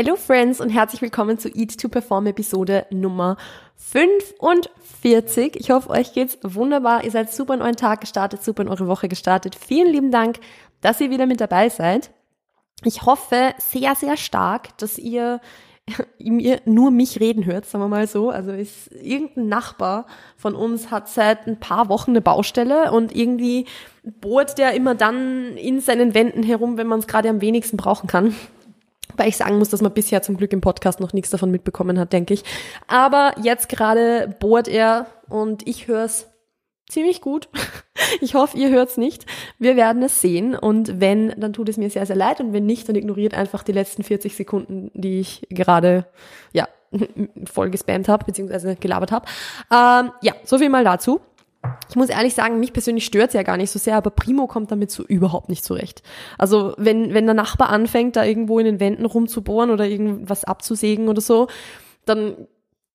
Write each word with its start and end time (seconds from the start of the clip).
Hello 0.00 0.14
Friends 0.14 0.60
und 0.60 0.68
herzlich 0.68 1.02
willkommen 1.02 1.38
zu 1.38 1.48
Eat 1.48 1.80
to 1.80 1.88
Perform 1.88 2.26
Episode 2.26 2.86
Nummer 2.90 3.36
45. 3.78 5.56
Ich 5.56 5.72
hoffe, 5.72 5.90
euch 5.90 6.12
geht's 6.12 6.38
wunderbar. 6.44 7.02
Ihr 7.02 7.10
seid 7.10 7.32
super 7.32 7.54
in 7.54 7.62
euren 7.62 7.74
Tag 7.74 8.02
gestartet, 8.02 8.44
super 8.44 8.62
in 8.62 8.68
eure 8.68 8.86
Woche 8.86 9.08
gestartet. 9.08 9.56
Vielen 9.56 9.92
lieben 9.92 10.12
Dank, 10.12 10.38
dass 10.82 11.00
ihr 11.00 11.10
wieder 11.10 11.26
mit 11.26 11.40
dabei 11.40 11.68
seid. 11.68 12.12
Ich 12.84 13.02
hoffe 13.02 13.54
sehr, 13.58 13.96
sehr 13.96 14.16
stark, 14.16 14.78
dass 14.78 14.98
ihr 14.98 15.40
ihr 16.18 16.60
nur 16.64 16.92
mich 16.92 17.18
reden 17.18 17.44
hört, 17.44 17.66
sagen 17.66 17.82
wir 17.82 17.88
mal 17.88 18.06
so. 18.06 18.30
Also 18.30 18.52
ist 18.52 18.92
irgendein 18.92 19.48
Nachbar 19.48 20.06
von 20.36 20.54
uns 20.54 20.92
hat 20.92 21.08
seit 21.08 21.48
ein 21.48 21.58
paar 21.58 21.88
Wochen 21.88 22.12
eine 22.12 22.20
Baustelle 22.20 22.92
und 22.92 23.16
irgendwie 23.16 23.66
bohrt 24.04 24.58
der 24.58 24.74
immer 24.74 24.94
dann 24.94 25.56
in 25.56 25.80
seinen 25.80 26.14
Wänden 26.14 26.44
herum, 26.44 26.76
wenn 26.76 26.86
man 26.86 27.00
es 27.00 27.08
gerade 27.08 27.28
am 27.28 27.40
wenigsten 27.40 27.76
brauchen 27.76 28.06
kann. 28.06 28.36
Weil 29.18 29.28
ich 29.28 29.36
sagen 29.36 29.58
muss, 29.58 29.68
dass 29.68 29.82
man 29.82 29.92
bisher 29.92 30.22
zum 30.22 30.36
Glück 30.36 30.52
im 30.52 30.62
Podcast 30.62 31.00
noch 31.00 31.12
nichts 31.12 31.30
davon 31.30 31.50
mitbekommen 31.50 31.98
hat, 31.98 32.12
denke 32.12 32.32
ich. 32.32 32.44
Aber 32.86 33.34
jetzt 33.42 33.68
gerade 33.68 34.34
bohrt 34.40 34.68
er 34.68 35.06
und 35.28 35.66
ich 35.66 35.88
höre 35.88 36.04
es 36.04 36.28
ziemlich 36.88 37.20
gut. 37.20 37.48
Ich 38.20 38.34
hoffe, 38.34 38.56
ihr 38.56 38.70
hört 38.70 38.90
es 38.90 38.96
nicht. 38.96 39.26
Wir 39.58 39.76
werden 39.76 40.02
es 40.02 40.20
sehen. 40.20 40.54
Und 40.54 41.00
wenn, 41.00 41.34
dann 41.36 41.52
tut 41.52 41.68
es 41.68 41.76
mir 41.76 41.90
sehr, 41.90 42.06
sehr 42.06 42.16
leid. 42.16 42.40
Und 42.40 42.52
wenn 42.52 42.64
nicht, 42.64 42.88
dann 42.88 42.96
ignoriert 42.96 43.34
einfach 43.34 43.62
die 43.62 43.72
letzten 43.72 44.02
40 44.02 44.34
Sekunden, 44.34 44.90
die 44.94 45.20
ich 45.20 45.46
gerade, 45.50 46.06
ja, 46.52 46.68
voll 47.44 47.70
gespammt 47.70 48.08
habe, 48.08 48.24
beziehungsweise 48.24 48.76
gelabert 48.76 49.12
habe. 49.12 49.26
Ähm, 49.70 50.12
ja, 50.22 50.32
so 50.44 50.58
viel 50.58 50.70
mal 50.70 50.84
dazu. 50.84 51.20
Ich 51.88 51.96
muss 51.96 52.08
ehrlich 52.08 52.34
sagen, 52.34 52.60
mich 52.60 52.72
persönlich 52.72 53.04
stört 53.04 53.28
es 53.28 53.34
ja 53.34 53.42
gar 53.42 53.56
nicht 53.56 53.70
so 53.70 53.78
sehr, 53.78 53.96
aber 53.96 54.10
Primo 54.10 54.46
kommt 54.46 54.70
damit 54.70 54.90
so 54.90 55.04
überhaupt 55.04 55.48
nicht 55.48 55.64
zurecht. 55.64 56.02
Also 56.36 56.74
wenn, 56.76 57.14
wenn 57.14 57.26
der 57.26 57.34
Nachbar 57.34 57.70
anfängt, 57.70 58.16
da 58.16 58.24
irgendwo 58.24 58.58
in 58.58 58.66
den 58.66 58.80
Wänden 58.80 59.06
rumzubohren 59.06 59.70
oder 59.70 59.86
irgendwas 59.86 60.44
abzusägen 60.44 61.08
oder 61.08 61.20
so, 61.20 61.48
dann 62.04 62.46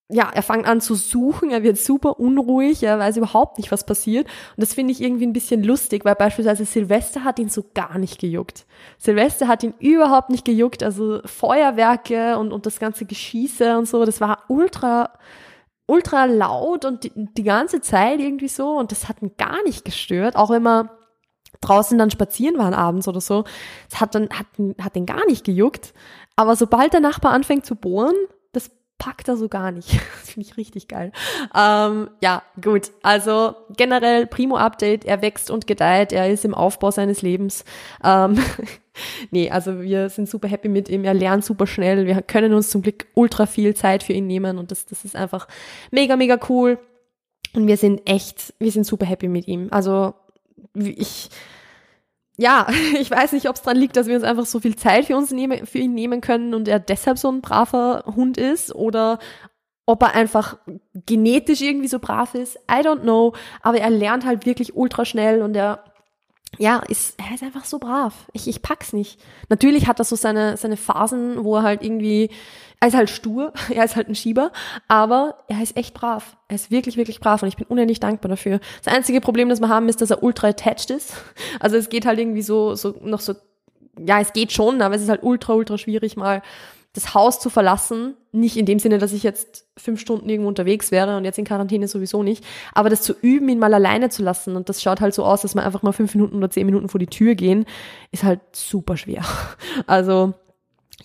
ja, 0.10 0.30
er 0.34 0.44
fängt 0.44 0.68
an 0.68 0.82
zu 0.82 0.96
suchen, 0.96 1.50
er 1.50 1.64
wird 1.64 1.78
super 1.78 2.20
unruhig, 2.20 2.84
er 2.84 3.00
weiß 3.00 3.18
überhaupt 3.18 3.58
nicht, 3.58 3.72
was 3.72 3.86
passiert. 3.86 4.28
Und 4.28 4.62
das 4.62 4.74
finde 4.74 4.92
ich 4.92 5.02
irgendwie 5.02 5.26
ein 5.26 5.34
bisschen 5.34 5.64
lustig, 5.64 6.06
weil 6.06 6.16
beispielsweise 6.16 6.66
Silvester 6.66 7.24
hat 7.24 7.40
ihn 7.40 7.50
so 7.50 7.66
gar 7.74 7.98
nicht 7.98 8.20
gejuckt. 8.20 8.66
Silvester 8.98 9.48
hat 9.48 9.64
ihn 9.64 9.74
überhaupt 9.80 10.30
nicht 10.30 10.46
gejuckt, 10.46 10.84
also 10.84 11.22
Feuerwerke 11.26 12.38
und, 12.38 12.52
und 12.52 12.66
das 12.66 12.80
ganze 12.80 13.06
Geschieße 13.06 13.78
und 13.78 13.88
so, 13.88 14.06
das 14.06 14.22
war 14.22 14.44
ultra 14.50 15.14
ultra 15.86 16.26
laut 16.26 16.86
und 16.86 17.04
die, 17.04 17.12
die 17.16 17.44
ganze 17.44 17.82
Zeit 17.82 18.20
irgendwie 18.20 18.48
so 18.48 18.78
und 18.78 18.92
das 18.92 19.10
hat 19.10 19.22
ihn 19.22 19.36
gar 19.38 19.62
nicht 19.64 19.86
gestört, 19.86 20.36
auch 20.36 20.50
wenn 20.50 20.64
wir 20.64 20.90
draußen 21.62 21.98
dann 21.98 22.12
spazieren 22.12 22.58
waren 22.58 22.74
abends 22.74 23.08
oder 23.08 23.22
so. 23.22 23.44
Das 23.90 24.02
hat 24.02 24.16
dann 24.16 24.30
hat, 24.30 24.48
hat 24.82 24.96
den 24.96 25.06
gar 25.06 25.26
nicht 25.28 25.46
gejuckt, 25.46 25.94
aber 26.36 26.56
sobald 26.56 26.94
der 26.94 27.00
Nachbar 27.00 27.32
anfängt 27.32 27.66
zu 27.66 27.76
bohren, 27.76 28.16
packt 29.04 29.28
er 29.28 29.36
so 29.36 29.50
gar 29.50 29.72
nicht. 29.72 29.90
Das 30.24 30.32
finde 30.32 30.48
ich 30.48 30.58
richtig 30.58 30.88
geil. 30.88 31.12
Ähm, 31.54 32.10
ja, 32.22 32.42
gut. 32.60 32.92
Also 33.04 33.54
generell 33.76 34.26
Primo-Update. 34.26 35.04
Er 35.06 35.22
wächst 35.22 35.52
und 35.52 35.68
gedeiht. 35.68 36.14
Er 36.14 36.30
ist 36.30 36.46
im 36.46 36.56
Aufbau 36.56 36.90
seines 36.90 37.22
Lebens. 37.22 37.66
Ähm, 38.04 38.40
nee, 39.32 39.52
also 39.52 39.82
wir 39.82 40.10
sind 40.10 40.30
super 40.30 40.48
happy 40.48 40.70
mit 40.70 40.88
ihm. 40.90 41.04
Er 41.04 41.14
lernt 41.14 41.44
super 41.44 41.68
schnell. 41.68 42.08
Wir 42.08 42.22
können 42.22 42.54
uns 42.54 42.70
zum 42.70 42.82
Glück 42.82 43.06
ultra 43.14 43.46
viel 43.46 43.76
Zeit 43.76 44.02
für 44.04 44.14
ihn 44.14 44.26
nehmen 44.26 44.58
und 44.58 44.72
das, 44.72 44.86
das 44.86 45.04
ist 45.04 45.16
einfach 45.16 45.48
mega, 45.92 46.16
mega 46.16 46.40
cool. 46.50 46.80
Und 47.54 47.68
wir 47.68 47.78
sind 47.78 48.10
echt, 48.10 48.54
wir 48.58 48.72
sind 48.72 48.86
super 48.86 49.06
happy 49.06 49.28
mit 49.28 49.48
ihm. 49.48 49.68
Also 49.70 50.16
ich, 50.74 51.30
ja, 52.38 52.68
ich 53.00 53.10
weiß 53.10 53.34
nicht, 53.34 53.50
ob 53.50 53.56
es 53.56 53.62
daran 53.62 53.78
liegt, 53.78 53.96
dass 53.96 54.08
wir 54.08 54.16
uns 54.16 54.24
einfach 54.24 54.46
so 54.46 54.60
viel 54.60 54.76
Zeit 54.76 55.06
für 55.06 55.18
uns 55.18 55.32
nehmen, 55.32 55.66
für 55.66 55.80
ihn 55.80 55.94
nehmen 55.94 56.22
können 56.22 56.54
und 56.54 56.68
er 56.68 56.80
deshalb 56.80 57.18
so 57.18 57.32
ein 57.32 57.42
braver 57.42 58.04
Hund 58.16 58.38
ist 58.38 58.74
oder 58.74 59.20
ob 59.86 60.02
er 60.02 60.16
einfach 60.16 60.58
genetisch 61.06 61.62
irgendwie 61.62 61.90
so 61.90 62.00
brav 62.00 62.36
ist. 62.36 62.56
I 62.72 62.86
don't 62.86 63.02
know. 63.02 63.34
Aber 63.62 63.80
er 63.80 63.90
lernt 63.90 64.26
halt 64.26 64.46
wirklich 64.46 64.76
ultra 64.76 65.04
schnell 65.04 65.42
und 65.42 65.56
er 65.56 65.84
ja, 66.58 66.80
ist, 66.88 67.20
er 67.20 67.34
ist 67.34 67.44
einfach 67.44 67.66
so 67.66 67.80
brav. 67.80 68.14
Ich, 68.34 68.48
ich 68.48 68.62
pack's 68.62 68.94
nicht. 68.94 69.20
Natürlich 69.50 69.88
hat 69.88 70.00
er 70.00 70.06
so 70.06 70.16
seine, 70.16 70.58
seine 70.58 70.78
Phasen, 70.78 71.44
wo 71.44 71.56
er 71.58 71.64
halt 71.64 71.84
irgendwie, 71.84 72.30
er 72.80 72.88
ist 72.90 72.96
halt 72.96 73.10
stur, 73.10 73.54
er 73.74 73.86
ist 73.86 73.96
halt 73.96 74.08
ein 74.08 74.16
Schieber, 74.16 74.52
aber 74.88 75.44
er 75.48 75.62
ist 75.62 75.78
echt 75.78 75.94
brav. 75.94 76.38
Er 76.48 76.56
ist 76.56 76.72
wirklich, 76.72 76.98
wirklich 76.98 77.20
brav 77.20 77.42
und 77.42 77.48
ich 77.48 77.58
bin 77.58 77.68
unendlich 77.68 78.00
dankbar 78.00 78.30
dafür. 78.30 78.60
Das 78.84 78.94
einzige 78.94 79.22
Problem, 79.22 79.50
das 79.50 79.62
wir 79.62 79.70
haben, 79.70 79.90
ist, 79.90 80.02
dass 80.02 80.12
er 80.12 80.24
ultra 80.24 80.48
attached 80.48 80.90
ist. 80.90 81.14
Also 81.60 81.78
es 81.78 81.90
geht 81.90 82.06
halt 82.06 82.20
irgendwie 82.20 82.42
so, 82.42 82.76
so, 82.76 82.96
noch 83.02 83.20
so, 83.20 83.36
ja, 83.98 84.20
es 84.20 84.34
geht 84.34 84.52
schon, 84.52 84.82
aber 84.82 84.96
es 84.96 85.02
ist 85.02 85.10
halt 85.10 85.24
ultra, 85.24 85.54
ultra 85.54 85.78
schwierig 85.78 86.18
mal 86.18 86.42
das 86.94 87.16
Haus 87.16 87.40
zu 87.40 87.50
verlassen, 87.50 88.16
nicht 88.32 88.56
in 88.56 88.68
dem 88.68 88.78
Sinne, 88.78 89.00
dass 89.00 89.14
ich 89.14 89.24
jetzt 89.24 89.66
fünf 89.78 90.00
Stunden 90.00 90.30
irgendwo 90.30 90.48
unterwegs 90.48 90.92
wäre 90.92 91.18
und 91.18 91.26
jetzt 91.26 91.40
in 91.40 91.46
Quarantäne 91.46 91.88
sowieso 91.88 92.22
nicht, 92.22 92.46
aber 92.74 92.90
das 92.90 93.02
zu 93.02 93.14
üben, 93.20 93.50
ihn 93.50 93.60
mal 93.60 93.74
alleine 93.74 94.10
zu 94.10 94.22
lassen 94.22 94.56
und 94.56 94.70
das 94.70 94.82
schaut 94.82 95.02
halt 95.02 95.14
so 95.14 95.26
aus, 95.26 95.42
dass 95.42 95.56
wir 95.56 95.66
einfach 95.66 95.82
mal 95.82 95.92
fünf 95.92 96.14
Minuten 96.14 96.38
oder 96.38 96.52
zehn 96.52 96.68
Minuten 96.68 96.90
vor 96.90 97.00
die 97.00 97.08
Tür 97.08 97.34
gehen, 97.34 97.66
ist 98.12 98.24
halt 98.24 98.40
super 98.52 98.98
schwer. 98.98 99.24
Also 99.88 100.34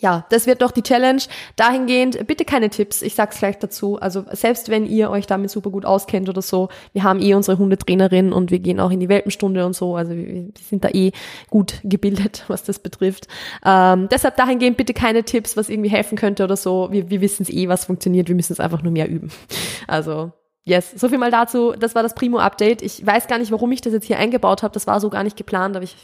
ja, 0.00 0.26
das 0.30 0.46
wird 0.46 0.62
doch 0.62 0.70
die 0.70 0.82
Challenge. 0.82 1.22
Dahingehend, 1.56 2.26
bitte 2.26 2.44
keine 2.44 2.70
Tipps, 2.70 3.02
ich 3.02 3.14
sag's 3.14 3.38
gleich 3.38 3.58
dazu. 3.58 3.98
Also 4.00 4.24
selbst 4.30 4.68
wenn 4.68 4.86
ihr 4.86 5.10
euch 5.10 5.26
damit 5.26 5.50
super 5.50 5.70
gut 5.70 5.84
auskennt 5.84 6.28
oder 6.28 6.42
so, 6.42 6.68
wir 6.92 7.02
haben 7.02 7.20
eh 7.20 7.34
unsere 7.34 7.58
Hundetrainerin 7.58 8.32
und 8.32 8.50
wir 8.50 8.60
gehen 8.60 8.80
auch 8.80 8.90
in 8.90 9.00
die 9.00 9.08
Welpenstunde 9.08 9.66
und 9.66 9.74
so. 9.74 9.96
Also 9.96 10.14
wir 10.14 10.50
sind 10.60 10.84
da 10.84 10.88
eh 10.90 11.12
gut 11.50 11.80
gebildet, 11.82 12.44
was 12.48 12.62
das 12.62 12.78
betrifft. 12.78 13.26
Ähm, 13.64 14.08
deshalb 14.10 14.36
dahingehend 14.36 14.76
bitte 14.76 14.94
keine 14.94 15.24
Tipps, 15.24 15.56
was 15.56 15.68
irgendwie 15.68 15.90
helfen 15.90 16.16
könnte 16.16 16.44
oder 16.44 16.56
so. 16.56 16.88
Wir, 16.90 17.10
wir 17.10 17.20
wissen 17.20 17.42
es 17.42 17.50
eh, 17.50 17.68
was 17.68 17.86
funktioniert, 17.86 18.28
wir 18.28 18.36
müssen 18.36 18.52
es 18.52 18.60
einfach 18.60 18.82
nur 18.82 18.92
mehr 18.92 19.08
üben. 19.08 19.30
Also 19.86 20.32
Yes, 20.64 20.90
so 20.90 21.08
viel 21.08 21.16
mal 21.16 21.30
dazu. 21.30 21.72
Das 21.72 21.94
war 21.94 22.02
das 22.02 22.14
Primo-Update. 22.14 22.82
Ich 22.82 23.04
weiß 23.04 23.26
gar 23.26 23.38
nicht, 23.38 23.50
warum 23.50 23.72
ich 23.72 23.80
das 23.80 23.94
jetzt 23.94 24.04
hier 24.04 24.18
eingebaut 24.18 24.62
habe. 24.62 24.74
Das 24.74 24.86
war 24.86 25.00
so 25.00 25.08
gar 25.08 25.24
nicht 25.24 25.38
geplant, 25.38 25.74
aber 25.74 25.82
ich, 25.82 25.96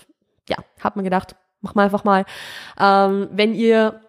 ja, 0.48 0.56
hab 0.80 0.96
mir 0.96 1.02
gedacht, 1.02 1.36
Mach 1.64 1.74
mal 1.74 1.84
einfach 1.84 2.04
mal. 2.04 2.26
Ähm, 2.78 3.28
wenn 3.32 3.54
ihr 3.54 4.00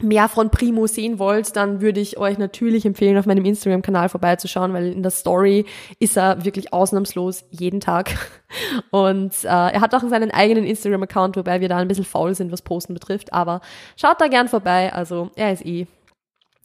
mehr 0.00 0.28
von 0.28 0.50
Primo 0.50 0.86
sehen 0.86 1.18
wollt, 1.18 1.54
dann 1.54 1.80
würde 1.80 2.00
ich 2.00 2.18
euch 2.18 2.38
natürlich 2.38 2.84
empfehlen, 2.84 3.16
auf 3.18 3.26
meinem 3.26 3.44
Instagram-Kanal 3.44 4.08
vorbeizuschauen, 4.08 4.72
weil 4.72 4.92
in 4.92 5.02
der 5.02 5.10
Story 5.10 5.66
ist 5.98 6.16
er 6.16 6.44
wirklich 6.44 6.72
ausnahmslos 6.72 7.44
jeden 7.50 7.80
Tag. 7.80 8.16
Und 8.90 9.44
äh, 9.44 9.48
er 9.48 9.80
hat 9.80 9.94
auch 9.94 10.02
seinen 10.08 10.30
eigenen 10.30 10.64
Instagram-Account, 10.64 11.36
wobei 11.36 11.60
wir 11.60 11.68
da 11.68 11.76
ein 11.76 11.88
bisschen 11.88 12.04
faul 12.04 12.34
sind, 12.34 12.50
was 12.50 12.62
Posten 12.62 12.94
betrifft. 12.94 13.32
Aber 13.32 13.60
schaut 13.96 14.20
da 14.20 14.28
gern 14.28 14.48
vorbei. 14.48 14.92
Also 14.92 15.30
er 15.36 15.52
ist 15.52 15.64
eh 15.64 15.86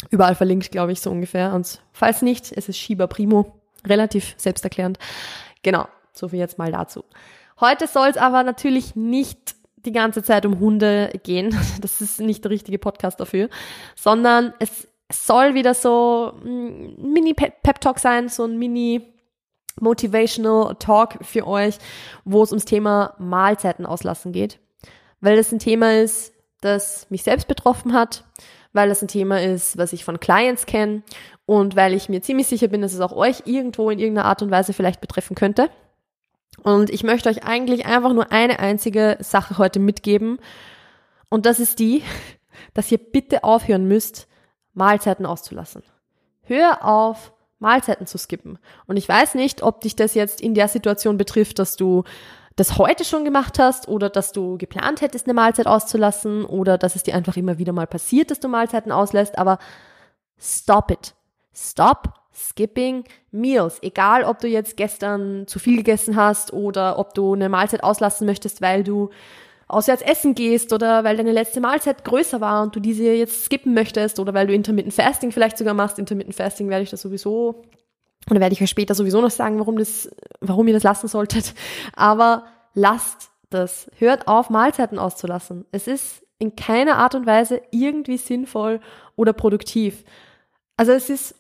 überall 0.10 0.36
verlinkt, 0.36 0.72
glaube 0.72 0.94
ich, 0.94 1.02
so 1.02 1.12
ungefähr. 1.12 1.54
Und 1.54 1.82
falls 1.92 2.22
nicht, 2.22 2.52
es 2.56 2.70
ist 2.70 2.78
Shiba 2.78 3.08
Primo. 3.08 3.60
Relativ 3.86 4.34
selbsterklärend. 4.38 4.98
Genau, 5.64 5.88
so 6.14 6.30
viel 6.30 6.40
jetzt 6.40 6.58
mal 6.58 6.72
dazu. 6.72 7.04
Heute 7.60 7.88
soll 7.88 8.08
es 8.08 8.18
aber 8.18 8.44
natürlich 8.44 8.96
nicht 8.96 9.56
die 9.86 9.92
ganze 9.92 10.24
Zeit 10.24 10.46
um 10.46 10.60
Hunde 10.60 11.12
gehen. 11.24 11.56
Das 11.82 12.02
ist 12.02 12.20
nicht 12.20 12.44
der 12.44 12.52
richtige 12.52 12.80
Podcast 12.80 13.20
dafür, 13.20 13.50
sondern 13.96 14.54
es 14.60 14.88
soll 15.12 15.56
wieder 15.56 15.74
so 15.74 16.34
ein 16.44 16.96
Mini-Pep-Talk 17.14 18.00
sein, 18.00 18.30
so 18.30 18.44
ein 18.44 18.58
Mini- 18.58 19.02
Motivational 19.82 20.76
Talk 20.76 21.20
für 21.22 21.48
euch, 21.48 21.78
wo 22.26 22.44
es 22.44 22.52
ums 22.52 22.66
Thema 22.66 23.16
Mahlzeiten 23.18 23.86
auslassen 23.86 24.32
geht. 24.32 24.60
Weil 25.22 25.38
das 25.38 25.52
ein 25.52 25.60
Thema 25.60 26.02
ist, 26.02 26.34
das 26.62 27.08
mich 27.10 27.24
selbst 27.24 27.48
betroffen 27.48 27.94
hat, 27.94 28.26
weil 28.74 28.90
das 28.90 29.02
ein 29.02 29.08
Thema 29.08 29.42
ist, 29.42 29.78
was 29.78 29.94
ich 29.94 30.04
von 30.04 30.20
Clients 30.20 30.66
kenne 30.66 31.04
und 31.46 31.76
weil 31.76 31.94
ich 31.94 32.10
mir 32.10 32.22
ziemlich 32.22 32.48
sicher 32.48 32.68
bin, 32.68 32.82
dass 32.82 32.94
es 32.94 33.00
auch 33.00 33.14
euch 33.14 33.44
irgendwo 33.46 33.90
in 33.90 34.00
irgendeiner 34.00 34.28
Art 34.28 34.42
und 34.42 34.52
Weise 34.52 34.74
vielleicht 34.74 35.02
betreffen 35.02 35.36
könnte. 35.36 35.70
Und 36.64 36.90
ich 36.90 37.03
möchte 37.03 37.30
euch 37.30 37.44
eigentlich 37.44 37.86
einfach 37.86 38.14
nur 38.14 38.31
eine 38.31 38.59
einzige 38.59 39.18
Sache 39.20 39.58
heute 39.58 39.80
mitgeben. 39.80 40.40
Und 41.30 41.46
das 41.46 41.59
ist 41.59 41.80
die, 41.80 42.03
dass 42.74 42.92
ihr 42.92 42.97
bitte 42.97 43.44
aufhören 43.44 43.88
müsst, 43.88 44.28
Mahlzeiten 44.74 45.25
auszulassen. 45.25 45.84
Hör 46.44 46.86
auf, 46.86 47.34
Mahlzeiten 47.60 48.07
zu 48.07 48.18
skippen. 48.18 48.57
Und 48.88 48.98
ich 48.98 49.07
weiß 49.07 49.36
nicht, 49.36 49.62
ob 49.62 49.81
dich 49.81 49.95
das 49.95 50.13
jetzt 50.13 50.42
in 50.42 50.54
der 50.54 50.68
Situation 50.68 51.18
betrifft, 51.18 51.60
dass 51.60 51.75
du 51.75 52.04
das 52.56 52.78
heute 52.78 53.06
schon 53.06 53.24
gemacht 53.24 53.57
hast 53.60 53.88
oder 53.88 54.10
dass 54.10 54.31
du 54.31 54.57
geplant 54.57 55.01
hättest, 55.01 55.25
eine 55.25 55.34
Mahlzeit 55.34 55.68
auszulassen 55.68 56.44
oder 56.44 56.78
dass 56.78 56.95
es 56.95 57.04
dir 57.04 57.16
einfach 57.16 57.38
immer 57.38 57.57
wieder 57.57 57.72
mal 57.72 57.88
passiert, 57.88 58.31
dass 58.31 58.39
du 58.39 58.50
Mahlzeiten 58.50 58.92
auslässt, 58.92 59.38
aber 59.38 59.60
stop 60.38 60.92
it. 60.92 61.13
Stop 61.54 62.13
skipping 62.39 63.03
meals. 63.31 63.80
Egal, 63.81 64.24
ob 64.24 64.39
du 64.39 64.47
jetzt 64.47 64.77
gestern 64.77 65.45
zu 65.47 65.59
viel 65.59 65.77
gegessen 65.77 66.15
hast 66.15 66.53
oder 66.53 66.97
ob 66.97 67.13
du 67.13 67.33
eine 67.33 67.50
Mahlzeit 67.50 67.83
auslassen 67.83 68.25
möchtest, 68.25 68.62
weil 68.62 68.83
du 68.83 69.09
auswärts 69.68 70.01
essen 70.01 70.33
gehst 70.33 70.74
oder 70.74 71.03
weil 71.03 71.15
deine 71.18 71.31
letzte 71.31 71.62
Mahlzeit 71.62 72.03
größer 72.03 72.41
war 72.41 72.63
und 72.63 72.75
du 72.75 72.80
diese 72.80 73.03
jetzt 73.03 73.45
skippen 73.45 73.74
möchtest 73.74 74.19
oder 74.19 74.33
weil 74.33 74.47
du 74.47 74.53
Intermittent 74.53 74.94
Fasting 74.94 75.31
vielleicht 75.31 75.57
sogar 75.57 75.75
machst. 75.75 76.00
Intermittent 76.00 76.36
Fasting 76.36 76.69
werde 76.69 76.83
ich 76.83 76.89
das 76.89 77.01
sowieso 77.01 77.63
oder 78.30 78.39
werde 78.39 78.53
ich 78.53 78.62
euch 78.62 78.69
später 78.69 78.95
sowieso 78.95 79.21
noch 79.21 79.31
sagen, 79.31 79.59
warum 79.59 79.77
das, 79.77 80.09
warum 80.41 80.68
ihr 80.68 80.74
das 80.74 80.83
lassen 80.83 81.07
solltet. 81.07 81.53
Aber 81.95 82.45
lasst 82.74 83.30
das. 83.50 83.89
Hört 83.97 84.27
auf, 84.27 84.50
Mahlzeiten 84.50 85.00
auszulassen. 85.00 85.65
Es 85.71 85.88
ist 85.88 86.24
in 86.39 86.56
keiner 86.56 86.97
Art 86.97 87.15
und 87.15 87.25
Weise 87.25 87.62
irgendwie 87.71 88.18
sinnvoll 88.18 88.80
oder 89.15 89.33
produktiv. 89.33 90.03
Also 90.77 90.94
es 90.94 91.09
ist, 91.09 91.36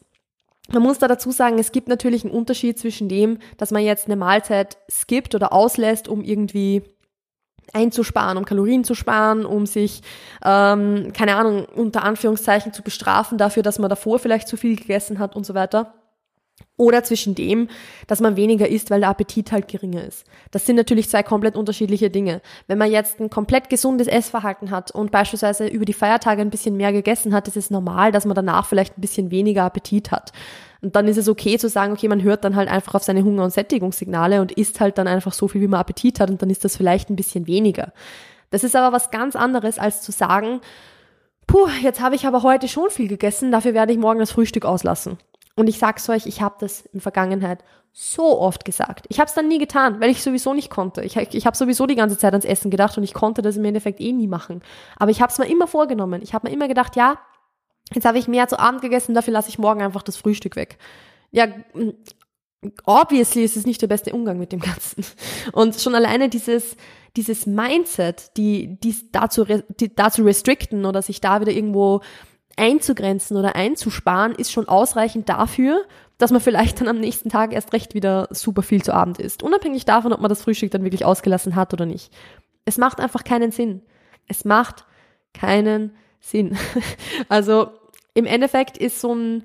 man 0.73 0.83
muss 0.83 0.99
da 0.99 1.07
dazu 1.07 1.31
sagen, 1.31 1.59
es 1.59 1.71
gibt 1.71 1.87
natürlich 1.87 2.23
einen 2.23 2.33
Unterschied 2.33 2.77
zwischen 2.79 3.09
dem, 3.09 3.39
dass 3.57 3.71
man 3.71 3.83
jetzt 3.83 4.05
eine 4.05 4.15
Mahlzeit 4.15 4.77
skippt 4.89 5.35
oder 5.35 5.53
auslässt, 5.53 6.07
um 6.07 6.23
irgendwie 6.23 6.83
einzusparen, 7.73 8.37
um 8.37 8.45
Kalorien 8.45 8.83
zu 8.83 8.95
sparen, 8.95 9.45
um 9.45 9.65
sich, 9.65 10.01
ähm, 10.43 11.13
keine 11.13 11.35
Ahnung, 11.35 11.65
unter 11.65 12.03
Anführungszeichen 12.03 12.73
zu 12.73 12.81
bestrafen 12.81 13.37
dafür, 13.37 13.63
dass 13.63 13.79
man 13.79 13.89
davor 13.89 14.19
vielleicht 14.19 14.47
zu 14.47 14.57
viel 14.57 14.75
gegessen 14.75 15.19
hat 15.19 15.35
und 15.35 15.45
so 15.45 15.53
weiter. 15.53 15.93
Oder 16.79 17.03
zwischen 17.03 17.35
dem, 17.35 17.67
dass 18.07 18.21
man 18.21 18.37
weniger 18.37 18.69
isst, 18.69 18.89
weil 18.89 19.01
der 19.01 19.09
Appetit 19.09 19.51
halt 19.51 19.67
geringer 19.67 20.01
ist. 20.01 20.25
Das 20.51 20.65
sind 20.65 20.77
natürlich 20.77 21.09
zwei 21.09 21.23
komplett 21.23 21.57
unterschiedliche 21.57 22.09
Dinge. 22.09 22.41
Wenn 22.67 22.77
man 22.77 22.89
jetzt 22.89 23.19
ein 23.19 23.29
komplett 23.29 23.69
gesundes 23.69 24.07
Essverhalten 24.07 24.71
hat 24.71 24.89
und 24.89 25.11
beispielsweise 25.11 25.67
über 25.67 25.83
die 25.83 25.91
Feiertage 25.91 26.41
ein 26.41 26.49
bisschen 26.49 26.77
mehr 26.77 26.93
gegessen 26.93 27.33
hat, 27.33 27.49
ist 27.49 27.57
es 27.57 27.69
normal, 27.69 28.13
dass 28.13 28.23
man 28.23 28.33
danach 28.33 28.65
vielleicht 28.65 28.97
ein 28.97 29.01
bisschen 29.01 29.29
weniger 29.29 29.63
Appetit 29.63 30.09
hat. 30.09 30.31
Und 30.81 30.95
dann 30.95 31.09
ist 31.09 31.17
es 31.17 31.27
okay 31.27 31.57
zu 31.57 31.67
sagen, 31.67 31.91
okay, 31.91 32.07
man 32.07 32.23
hört 32.23 32.45
dann 32.45 32.55
halt 32.55 32.69
einfach 32.69 32.95
auf 32.95 33.03
seine 33.03 33.25
Hunger- 33.25 33.43
und 33.43 33.51
Sättigungssignale 33.51 34.39
und 34.39 34.53
isst 34.53 34.79
halt 34.79 34.97
dann 34.97 35.09
einfach 35.09 35.33
so 35.33 35.49
viel, 35.49 35.59
wie 35.59 35.67
man 35.67 35.81
Appetit 35.81 36.21
hat 36.21 36.29
und 36.29 36.41
dann 36.41 36.49
ist 36.49 36.63
das 36.63 36.77
vielleicht 36.77 37.09
ein 37.09 37.17
bisschen 37.17 37.45
weniger. 37.45 37.91
Das 38.51 38.63
ist 38.63 38.77
aber 38.77 38.95
was 38.95 39.11
ganz 39.11 39.35
anderes, 39.35 39.79
als 39.79 40.01
zu 40.01 40.13
sagen, 40.13 40.61
puh, 41.45 41.67
jetzt 41.81 41.99
habe 41.99 42.15
ich 42.15 42.25
aber 42.25 42.43
heute 42.43 42.69
schon 42.69 42.89
viel 42.89 43.09
gegessen, 43.09 43.51
dafür 43.51 43.73
werde 43.73 43.91
ich 43.91 43.97
morgen 43.97 44.19
das 44.19 44.31
Frühstück 44.31 44.63
auslassen. 44.63 45.17
Und 45.59 45.67
ich 45.67 45.77
sag's 45.77 46.07
euch, 46.09 46.25
ich 46.25 46.41
habe 46.41 46.55
das 46.59 46.85
in 46.87 47.01
Vergangenheit 47.01 47.63
so 47.91 48.39
oft 48.39 48.65
gesagt. 48.65 49.05
Ich 49.09 49.19
habe 49.19 49.27
es 49.27 49.33
dann 49.33 49.47
nie 49.47 49.57
getan, 49.57 49.99
weil 49.99 50.09
ich 50.09 50.23
sowieso 50.23 50.53
nicht 50.53 50.69
konnte. 50.69 51.01
Ich, 51.01 51.17
ich 51.17 51.45
habe 51.45 51.57
sowieso 51.57 51.85
die 51.85 51.95
ganze 51.95 52.17
Zeit 52.17 52.33
ans 52.33 52.45
Essen 52.45 52.71
gedacht 52.71 52.97
und 52.97 53.03
ich 53.03 53.13
konnte 53.13 53.41
das 53.41 53.57
im 53.57 53.65
Endeffekt 53.65 53.99
eh 53.99 54.13
nie 54.13 54.27
machen. 54.27 54.61
Aber 54.97 55.11
ich 55.11 55.21
habe 55.21 55.31
es 55.31 55.37
mir 55.37 55.47
immer 55.47 55.67
vorgenommen. 55.67 56.21
Ich 56.21 56.33
habe 56.33 56.47
mir 56.47 56.53
immer 56.53 56.67
gedacht, 56.67 56.95
ja, 56.95 57.17
Jetzt 57.93 58.05
habe 58.05 58.19
ich 58.19 58.27
mehr 58.27 58.47
zu 58.47 58.59
Abend 58.59 58.81
gegessen, 58.81 59.15
dafür 59.15 59.33
lasse 59.33 59.49
ich 59.49 59.57
morgen 59.57 59.81
einfach 59.81 60.03
das 60.03 60.17
Frühstück 60.17 60.55
weg. 60.55 60.77
Ja, 61.31 61.47
obviously 62.85 63.43
ist 63.43 63.57
es 63.57 63.65
nicht 63.65 63.81
der 63.81 63.87
beste 63.87 64.13
Umgang 64.13 64.37
mit 64.37 64.51
dem 64.51 64.59
Ganzen. 64.59 65.03
Und 65.53 65.79
schon 65.79 65.95
alleine 65.95 66.29
dieses, 66.29 66.75
dieses 67.15 67.47
Mindset, 67.47 68.37
die, 68.37 68.79
die 68.79 68.95
dazu, 69.11 69.45
die, 69.79 69.95
dazu 69.95 70.23
restricten 70.23 70.85
oder 70.85 71.01
sich 71.01 71.21
da 71.21 71.41
wieder 71.41 71.51
irgendwo 71.51 72.01
einzugrenzen 72.57 73.37
oder 73.37 73.55
einzusparen, 73.55 74.33
ist 74.33 74.51
schon 74.51 74.67
ausreichend 74.67 75.29
dafür, 75.29 75.85
dass 76.17 76.31
man 76.31 76.41
vielleicht 76.41 76.81
dann 76.81 76.89
am 76.89 76.99
nächsten 76.99 77.29
Tag 77.29 77.53
erst 77.53 77.73
recht 77.73 77.93
wieder 77.93 78.27
super 78.31 78.61
viel 78.61 78.83
zu 78.83 78.93
Abend 78.93 79.19
isst. 79.19 79.41
Unabhängig 79.41 79.85
davon, 79.85 80.11
ob 80.13 80.19
man 80.19 80.29
das 80.29 80.41
Frühstück 80.41 80.71
dann 80.71 80.83
wirklich 80.83 81.05
ausgelassen 81.05 81.55
hat 81.55 81.73
oder 81.73 81.85
nicht. 81.85 82.11
Es 82.65 82.77
macht 82.77 82.99
einfach 82.99 83.23
keinen 83.23 83.51
Sinn. 83.51 83.81
Es 84.27 84.45
macht 84.45 84.85
keinen 85.33 85.95
Sinn. 86.19 86.57
Also 87.29 87.69
im 88.13 88.25
Endeffekt 88.25 88.77
ist 88.77 88.99
so 88.99 89.15
ein 89.15 89.43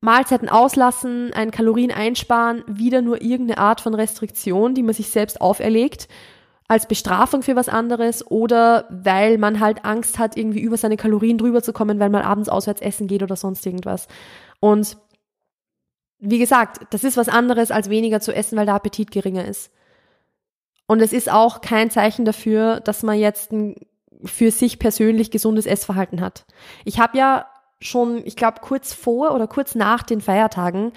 Mahlzeiten 0.00 0.48
auslassen, 0.48 1.32
ein 1.32 1.50
Kalorien 1.50 1.92
einsparen, 1.92 2.64
wieder 2.66 3.02
nur 3.02 3.22
irgendeine 3.22 3.58
Art 3.58 3.80
von 3.80 3.94
Restriktion, 3.94 4.74
die 4.74 4.82
man 4.82 4.94
sich 4.94 5.08
selbst 5.08 5.40
auferlegt, 5.40 6.08
als 6.68 6.86
Bestrafung 6.86 7.42
für 7.42 7.56
was 7.56 7.68
anderes 7.68 8.26
oder 8.28 8.86
weil 8.90 9.38
man 9.38 9.60
halt 9.60 9.84
Angst 9.84 10.18
hat, 10.18 10.36
irgendwie 10.36 10.60
über 10.60 10.76
seine 10.76 10.96
Kalorien 10.96 11.38
drüber 11.38 11.62
zu 11.62 11.72
kommen, 11.72 12.00
weil 12.00 12.10
man 12.10 12.22
abends 12.22 12.48
auswärts 12.48 12.80
essen 12.80 13.06
geht 13.06 13.22
oder 13.22 13.36
sonst 13.36 13.64
irgendwas. 13.64 14.08
Und 14.58 14.96
wie 16.18 16.38
gesagt, 16.38 16.86
das 16.90 17.04
ist 17.04 17.16
was 17.16 17.28
anderes, 17.28 17.70
als 17.70 17.90
weniger 17.90 18.20
zu 18.20 18.34
essen, 18.34 18.56
weil 18.56 18.66
der 18.66 18.74
Appetit 18.74 19.10
geringer 19.10 19.44
ist. 19.44 19.70
Und 20.86 21.00
es 21.00 21.12
ist 21.12 21.30
auch 21.30 21.60
kein 21.60 21.90
Zeichen 21.90 22.24
dafür, 22.24 22.80
dass 22.80 23.02
man 23.02 23.18
jetzt 23.18 23.52
ein 23.52 23.76
für 24.24 24.50
sich 24.50 24.78
persönlich 24.78 25.30
gesundes 25.30 25.66
Essverhalten 25.66 26.20
hat. 26.20 26.46
Ich 26.84 26.98
habe 26.98 27.18
ja 27.18 27.46
schon, 27.80 28.22
ich 28.24 28.36
glaube, 28.36 28.60
kurz 28.62 28.94
vor 28.94 29.34
oder 29.34 29.46
kurz 29.46 29.74
nach 29.74 30.02
den 30.02 30.20
Feiertagen 30.20 30.92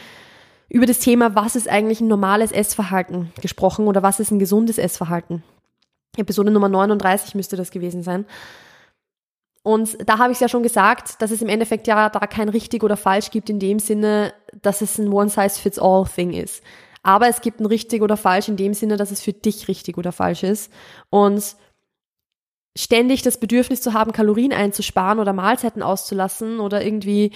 über 0.69 0.85
das 0.85 0.99
Thema, 0.99 1.35
was 1.35 1.55
ist 1.55 1.67
eigentlich 1.67 1.99
ein 1.99 2.07
normales 2.07 2.51
Essverhalten 2.51 3.33
gesprochen 3.41 3.87
oder 3.87 4.03
was 4.03 4.19
ist 4.19 4.31
ein 4.31 4.39
gesundes 4.39 4.77
Essverhalten. 4.77 5.43
Episode 6.17 6.51
Nummer 6.51 6.69
39 6.69 7.35
müsste 7.35 7.55
das 7.55 7.71
gewesen 7.71 8.03
sein. 8.03 8.25
Und 9.61 9.97
da 10.07 10.17
habe 10.17 10.31
ich 10.31 10.37
es 10.37 10.41
ja 10.41 10.49
schon 10.49 10.63
gesagt, 10.63 11.21
dass 11.21 11.31
es 11.31 11.41
im 11.41 11.49
Endeffekt 11.49 11.87
ja 11.87 12.09
da 12.09 12.19
kein 12.21 12.49
richtig 12.49 12.83
oder 12.83 12.97
falsch 12.97 13.29
gibt 13.29 13.49
in 13.49 13.59
dem 13.59 13.79
Sinne, 13.79 14.33
dass 14.61 14.81
es 14.81 14.97
ein 14.97 15.11
One-Size-Fits-All-Thing 15.11 16.33
ist. 16.33 16.63
Aber 17.03 17.27
es 17.27 17.41
gibt 17.41 17.59
ein 17.59 17.65
richtig 17.65 18.01
oder 18.01 18.17
falsch 18.17 18.47
in 18.47 18.57
dem 18.57 18.73
Sinne, 18.73 18.97
dass 18.97 19.11
es 19.11 19.21
für 19.21 19.33
dich 19.33 19.67
richtig 19.67 19.97
oder 19.97 20.11
falsch 20.11 20.43
ist. 20.43 20.71
Und 21.09 21.55
ständig 22.77 23.21
das 23.21 23.39
Bedürfnis 23.39 23.81
zu 23.81 23.93
haben, 23.93 24.11
Kalorien 24.11 24.53
einzusparen 24.53 25.19
oder 25.19 25.33
Mahlzeiten 25.33 25.83
auszulassen 25.83 26.59
oder 26.59 26.83
irgendwie, 26.83 27.31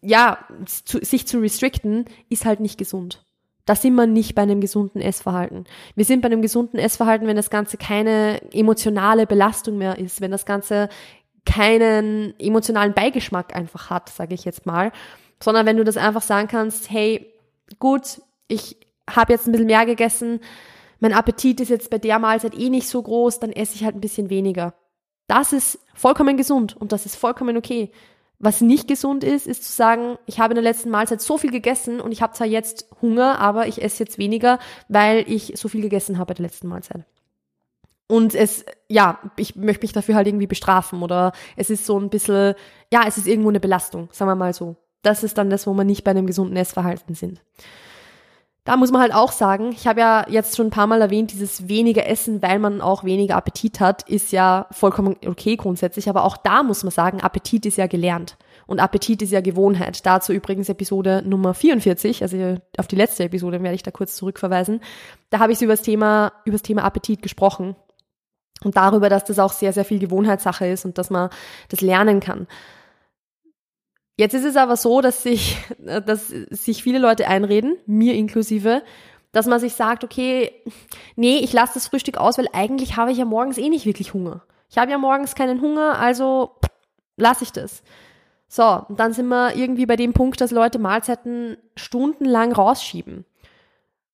ja, 0.00 0.38
zu, 0.64 1.04
sich 1.04 1.26
zu 1.26 1.38
restricten, 1.38 2.04
ist 2.28 2.44
halt 2.44 2.60
nicht 2.60 2.78
gesund. 2.78 3.24
Da 3.68 3.74
sind 3.74 3.96
wir 3.96 4.06
nicht 4.06 4.34
bei 4.34 4.40
einem 4.40 4.62
gesunden 4.62 5.02
Essverhalten. 5.02 5.66
Wir 5.94 6.06
sind 6.06 6.22
bei 6.22 6.26
einem 6.26 6.40
gesunden 6.40 6.78
Essverhalten, 6.78 7.28
wenn 7.28 7.36
das 7.36 7.50
Ganze 7.50 7.76
keine 7.76 8.40
emotionale 8.50 9.26
Belastung 9.26 9.76
mehr 9.76 9.98
ist, 9.98 10.22
wenn 10.22 10.30
das 10.30 10.46
Ganze 10.46 10.88
keinen 11.44 12.32
emotionalen 12.40 12.94
Beigeschmack 12.94 13.54
einfach 13.54 13.90
hat, 13.90 14.08
sage 14.08 14.34
ich 14.34 14.46
jetzt 14.46 14.64
mal, 14.64 14.90
sondern 15.38 15.66
wenn 15.66 15.76
du 15.76 15.84
das 15.84 15.98
einfach 15.98 16.22
sagen 16.22 16.48
kannst, 16.48 16.90
hey, 16.90 17.30
gut, 17.78 18.22
ich 18.46 18.78
habe 19.06 19.34
jetzt 19.34 19.46
ein 19.46 19.52
bisschen 19.52 19.66
mehr 19.66 19.84
gegessen, 19.84 20.40
mein 20.98 21.12
Appetit 21.12 21.60
ist 21.60 21.68
jetzt 21.68 21.90
bei 21.90 21.98
der 21.98 22.18
Mahlzeit 22.18 22.58
eh 22.58 22.70
nicht 22.70 22.88
so 22.88 23.02
groß, 23.02 23.38
dann 23.38 23.52
esse 23.52 23.74
ich 23.74 23.84
halt 23.84 23.96
ein 23.96 24.00
bisschen 24.00 24.30
weniger. 24.30 24.72
Das 25.26 25.52
ist 25.52 25.78
vollkommen 25.92 26.38
gesund 26.38 26.74
und 26.74 26.92
das 26.92 27.04
ist 27.04 27.16
vollkommen 27.16 27.58
okay. 27.58 27.92
Was 28.40 28.60
nicht 28.60 28.86
gesund 28.86 29.24
ist, 29.24 29.48
ist 29.48 29.64
zu 29.64 29.72
sagen, 29.72 30.16
ich 30.26 30.38
habe 30.38 30.52
in 30.52 30.56
der 30.56 30.62
letzten 30.62 30.90
Mahlzeit 30.90 31.20
so 31.20 31.38
viel 31.38 31.50
gegessen 31.50 32.00
und 32.00 32.12
ich 32.12 32.22
habe 32.22 32.34
zwar 32.34 32.46
jetzt 32.46 32.88
Hunger, 33.02 33.40
aber 33.40 33.66
ich 33.66 33.82
esse 33.82 34.04
jetzt 34.04 34.16
weniger, 34.16 34.60
weil 34.88 35.24
ich 35.26 35.54
so 35.56 35.68
viel 35.68 35.80
gegessen 35.80 36.18
habe 36.18 36.28
bei 36.28 36.34
der 36.34 36.44
letzten 36.44 36.68
Mahlzeit. 36.68 37.04
Und 38.06 38.34
es, 38.34 38.64
ja, 38.88 39.18
ich 39.36 39.56
möchte 39.56 39.82
mich 39.82 39.92
dafür 39.92 40.14
halt 40.14 40.26
irgendwie 40.28 40.46
bestrafen 40.46 41.02
oder 41.02 41.32
es 41.56 41.68
ist 41.68 41.84
so 41.84 41.98
ein 41.98 42.10
bisschen, 42.10 42.54
ja, 42.92 43.02
es 43.06 43.18
ist 43.18 43.26
irgendwo 43.26 43.50
eine 43.50 43.60
Belastung, 43.60 44.08
sagen 44.12 44.30
wir 44.30 44.36
mal 44.36 44.54
so. 44.54 44.76
Das 45.02 45.24
ist 45.24 45.36
dann 45.36 45.50
das, 45.50 45.66
wo 45.66 45.74
wir 45.74 45.84
nicht 45.84 46.04
bei 46.04 46.12
einem 46.12 46.26
gesunden 46.26 46.56
Essverhalten 46.56 47.14
sind. 47.14 47.40
Da 48.68 48.76
muss 48.76 48.92
man 48.92 49.00
halt 49.00 49.14
auch 49.14 49.32
sagen, 49.32 49.72
ich 49.72 49.86
habe 49.86 50.00
ja 50.00 50.26
jetzt 50.28 50.54
schon 50.54 50.66
ein 50.66 50.70
paar 50.70 50.86
Mal 50.86 51.00
erwähnt, 51.00 51.32
dieses 51.32 51.68
weniger 51.68 52.06
Essen, 52.06 52.42
weil 52.42 52.58
man 52.58 52.82
auch 52.82 53.02
weniger 53.02 53.34
Appetit 53.34 53.80
hat, 53.80 54.06
ist 54.06 54.30
ja 54.30 54.66
vollkommen 54.72 55.16
okay 55.24 55.56
grundsätzlich. 55.56 56.10
Aber 56.10 56.22
auch 56.22 56.36
da 56.36 56.62
muss 56.62 56.84
man 56.84 56.90
sagen, 56.90 57.22
Appetit 57.22 57.64
ist 57.64 57.78
ja 57.78 57.86
gelernt. 57.86 58.36
Und 58.66 58.80
Appetit 58.80 59.22
ist 59.22 59.32
ja 59.32 59.40
Gewohnheit. 59.40 60.04
Dazu 60.04 60.34
übrigens 60.34 60.68
Episode 60.68 61.22
Nummer 61.24 61.54
44, 61.54 62.20
also 62.20 62.58
auf 62.76 62.86
die 62.88 62.96
letzte 62.96 63.24
Episode 63.24 63.62
werde 63.62 63.74
ich 63.74 63.82
da 63.82 63.90
kurz 63.90 64.16
zurückverweisen. 64.16 64.82
Da 65.30 65.38
habe 65.38 65.52
ich 65.52 65.62
über 65.62 65.72
das 65.72 65.80
Thema, 65.80 66.34
über 66.44 66.56
das 66.56 66.62
Thema 66.62 66.84
Appetit 66.84 67.22
gesprochen. 67.22 67.74
Und 68.64 68.76
darüber, 68.76 69.08
dass 69.08 69.24
das 69.24 69.38
auch 69.38 69.52
sehr, 69.52 69.72
sehr 69.72 69.86
viel 69.86 69.98
Gewohnheitssache 69.98 70.66
ist 70.66 70.84
und 70.84 70.98
dass 70.98 71.08
man 71.08 71.30
das 71.70 71.80
lernen 71.80 72.20
kann. 72.20 72.46
Jetzt 74.18 74.34
ist 74.34 74.44
es 74.44 74.56
aber 74.56 74.76
so, 74.76 75.00
dass 75.00 75.22
sich, 75.22 75.56
dass 75.78 76.28
sich 76.28 76.82
viele 76.82 76.98
Leute 76.98 77.28
einreden, 77.28 77.76
mir 77.86 78.14
inklusive, 78.14 78.82
dass 79.30 79.46
man 79.46 79.60
sich 79.60 79.74
sagt, 79.74 80.02
okay, 80.02 80.50
nee, 81.14 81.38
ich 81.38 81.52
lasse 81.52 81.74
das 81.74 81.86
Frühstück 81.86 82.16
aus, 82.16 82.36
weil 82.36 82.48
eigentlich 82.52 82.96
habe 82.96 83.12
ich 83.12 83.18
ja 83.18 83.24
morgens 83.24 83.58
eh 83.58 83.68
nicht 83.68 83.86
wirklich 83.86 84.14
Hunger. 84.14 84.42
Ich 84.70 84.76
habe 84.76 84.90
ja 84.90 84.98
morgens 84.98 85.36
keinen 85.36 85.60
Hunger, 85.60 86.00
also 86.00 86.56
lasse 87.16 87.44
ich 87.44 87.52
das. 87.52 87.84
So, 88.48 88.82
und 88.88 88.98
dann 88.98 89.12
sind 89.12 89.28
wir 89.28 89.54
irgendwie 89.54 89.86
bei 89.86 89.94
dem 89.94 90.14
Punkt, 90.14 90.40
dass 90.40 90.50
Leute 90.50 90.80
Mahlzeiten 90.80 91.56
stundenlang 91.76 92.50
rausschieben. 92.50 93.24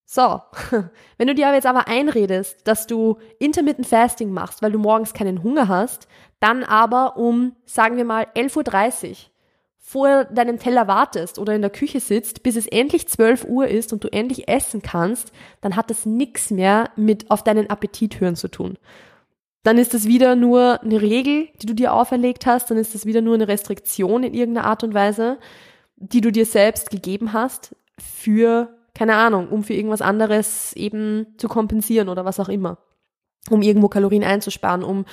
So, 0.04 0.42
wenn 1.16 1.28
du 1.28 1.34
dir 1.34 1.46
aber 1.46 1.54
jetzt 1.54 1.66
aber 1.66 1.88
einredest, 1.88 2.68
dass 2.68 2.86
du 2.86 3.16
Intermittent 3.38 3.86
Fasting 3.86 4.32
machst, 4.32 4.60
weil 4.60 4.72
du 4.72 4.78
morgens 4.78 5.14
keinen 5.14 5.42
Hunger 5.42 5.68
hast, 5.68 6.08
dann 6.40 6.62
aber 6.62 7.16
um, 7.16 7.56
sagen 7.64 7.96
wir 7.96 8.04
mal, 8.04 8.26
11.30 8.34 9.08
Uhr 9.10 9.16
vor 9.86 10.24
deinem 10.24 10.58
Teller 10.58 10.88
wartest 10.88 11.38
oder 11.38 11.54
in 11.54 11.60
der 11.60 11.70
Küche 11.70 12.00
sitzt, 12.00 12.42
bis 12.42 12.56
es 12.56 12.66
endlich 12.66 13.06
12 13.06 13.44
Uhr 13.44 13.68
ist 13.68 13.92
und 13.92 14.02
du 14.02 14.10
endlich 14.10 14.48
essen 14.48 14.80
kannst, 14.80 15.30
dann 15.60 15.76
hat 15.76 15.90
das 15.90 16.06
nichts 16.06 16.50
mehr 16.50 16.88
mit 16.96 17.30
auf 17.30 17.44
deinen 17.44 17.68
Appetit 17.68 18.18
hören 18.18 18.34
zu 18.34 18.48
tun. 18.48 18.78
Dann 19.62 19.76
ist 19.76 19.92
das 19.92 20.06
wieder 20.06 20.36
nur 20.36 20.80
eine 20.80 21.02
Regel, 21.02 21.48
die 21.60 21.66
du 21.66 21.74
dir 21.74 21.92
auferlegt 21.92 22.46
hast, 22.46 22.70
dann 22.70 22.78
ist 22.78 22.94
das 22.94 23.04
wieder 23.04 23.20
nur 23.20 23.34
eine 23.34 23.46
Restriktion 23.46 24.22
in 24.22 24.32
irgendeiner 24.32 24.66
Art 24.66 24.84
und 24.84 24.94
Weise, 24.94 25.38
die 25.96 26.22
du 26.22 26.32
dir 26.32 26.46
selbst 26.46 26.88
gegeben 26.90 27.34
hast 27.34 27.76
für, 27.98 28.74
keine 28.94 29.16
Ahnung, 29.16 29.48
um 29.50 29.64
für 29.64 29.74
irgendwas 29.74 30.00
anderes 30.00 30.72
eben 30.76 31.26
zu 31.36 31.46
kompensieren 31.46 32.08
oder 32.08 32.24
was 32.24 32.40
auch 32.40 32.48
immer. 32.48 32.78
Um 33.50 33.60
irgendwo 33.60 33.88
Kalorien 33.88 34.24
einzusparen, 34.24 34.82
um 34.82 35.04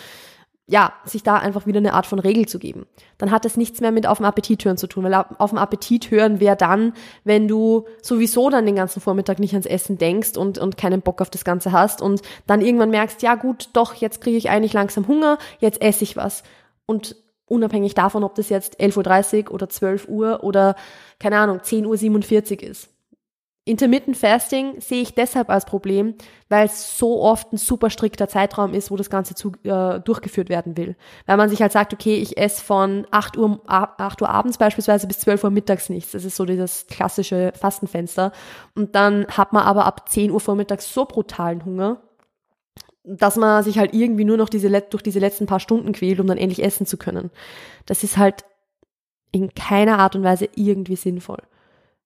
ja, 0.72 0.94
sich 1.04 1.22
da 1.22 1.36
einfach 1.36 1.66
wieder 1.66 1.80
eine 1.80 1.94
Art 1.94 2.06
von 2.06 2.18
Regel 2.18 2.48
zu 2.48 2.58
geben. 2.58 2.86
Dann 3.18 3.30
hat 3.30 3.44
das 3.44 3.58
nichts 3.58 3.82
mehr 3.82 3.92
mit 3.92 4.08
auf 4.08 4.20
dem 4.20 4.26
Appetit 4.26 4.64
hören 4.64 4.78
zu 4.78 4.88
tun, 4.88 5.04
weil 5.04 5.14
auf 5.14 5.50
dem 5.50 5.60
Appetit 5.60 6.12
hören 6.12 6.40
wäre 6.40 6.56
dann, 6.56 6.94
wenn 7.26 7.50
du 7.50 7.86
sowieso 8.02 8.50
dann 8.50 8.66
den 8.66 8.78
ganzen 8.78 9.02
Vormittag 9.02 9.40
nicht 9.40 9.52
ans 9.52 9.66
Essen 9.66 9.98
denkst 9.98 10.38
und, 10.38 10.60
und 10.60 10.78
keinen 10.78 11.02
Bock 11.02 11.20
auf 11.22 11.30
das 11.30 11.44
Ganze 11.44 11.74
hast 11.74 12.02
und 12.02 12.22
dann 12.48 12.62
irgendwann 12.62 12.90
merkst, 12.90 13.22
ja 13.22 13.36
gut, 13.36 13.68
doch, 13.74 13.96
jetzt 13.96 14.22
kriege 14.22 14.38
ich 14.38 14.50
eigentlich 14.50 14.72
langsam 14.72 15.10
Hunger, 15.10 15.40
jetzt 15.60 15.82
esse 15.82 16.06
ich 16.06 16.16
was. 16.16 16.44
Und 16.86 17.18
unabhängig 17.48 17.94
davon, 17.94 18.24
ob 18.24 18.36
das 18.36 18.48
jetzt 18.48 18.80
11.30 18.80 19.48
Uhr 19.48 19.54
oder 19.54 19.68
12 19.68 20.08
Uhr 20.08 20.42
oder, 20.42 20.78
keine 21.20 21.38
Ahnung, 21.38 21.58
10.47 21.58 22.64
Uhr 22.64 22.70
ist. 22.70 22.88
Intermittent 23.64 24.18
Fasting 24.18 24.82
sehe 24.82 25.04
ich 25.04 25.14
deshalb 25.14 25.52
als 25.52 25.66
Problem, 25.66 26.16
weil 26.50 26.66
es 26.66 26.98
so 26.98 27.22
oft 27.22 27.54
ein 27.54 27.58
super 27.58 27.92
strikter 27.92 28.28
Zeitraum 28.28 28.74
ist, 28.74 28.90
wo 28.90 28.96
das 28.96 29.12
Ganze 29.12 29.36
zu, 29.36 29.52
äh, 29.64 30.00
durchgeführt 30.00 30.50
werden 30.50 30.78
will. 30.78 30.96
Weil 31.28 31.38
man 31.38 31.48
sich 31.48 31.62
halt 31.62 31.72
sagt, 31.72 31.94
okay, 31.94 32.16
ich 32.16 32.38
esse 32.40 32.64
von 32.64 33.06
8 33.12 33.38
Uhr, 33.38 33.62
8 33.68 34.22
Uhr 34.24 34.30
abends 34.30 34.58
beispielsweise 34.58 35.06
bis 35.06 35.20
12 35.20 35.44
Uhr 35.44 35.52
mittags 35.52 35.90
nichts. 35.90 36.12
Das 36.12 36.26
ist 36.26 36.38
so 36.38 36.46
dieses 36.46 36.88
klassische 36.88 37.54
Fastenfenster. 37.56 38.32
Und 38.74 38.96
dann 38.96 39.28
hat 39.28 39.54
man 39.54 39.64
aber 39.64 39.86
ab 39.86 40.10
10 40.10 40.32
Uhr 40.32 40.40
vormittags 40.40 40.92
so 40.92 41.06
brutalen 41.06 41.64
Hunger, 41.64 42.02
dass 43.04 43.36
man 43.36 43.64
sich 43.64 43.78
halt 43.78 43.94
irgendwie 43.94 44.26
nur 44.26 44.38
noch 44.38 44.50
diese, 44.50 44.70
durch 44.70 45.04
diese 45.04 45.20
letzten 45.20 45.46
paar 45.46 45.60
Stunden 45.60 45.92
quält, 45.92 46.20
um 46.20 46.26
dann 46.26 46.40
endlich 46.40 46.64
essen 46.64 46.88
zu 46.88 46.98
können. 46.98 47.30
Das 47.86 48.04
ist 48.04 48.18
halt 48.18 48.44
in 49.32 49.54
keiner 49.54 50.00
Art 50.00 50.16
und 50.16 50.24
Weise 50.24 50.50
irgendwie 50.56 50.96
sinnvoll. 50.96 51.44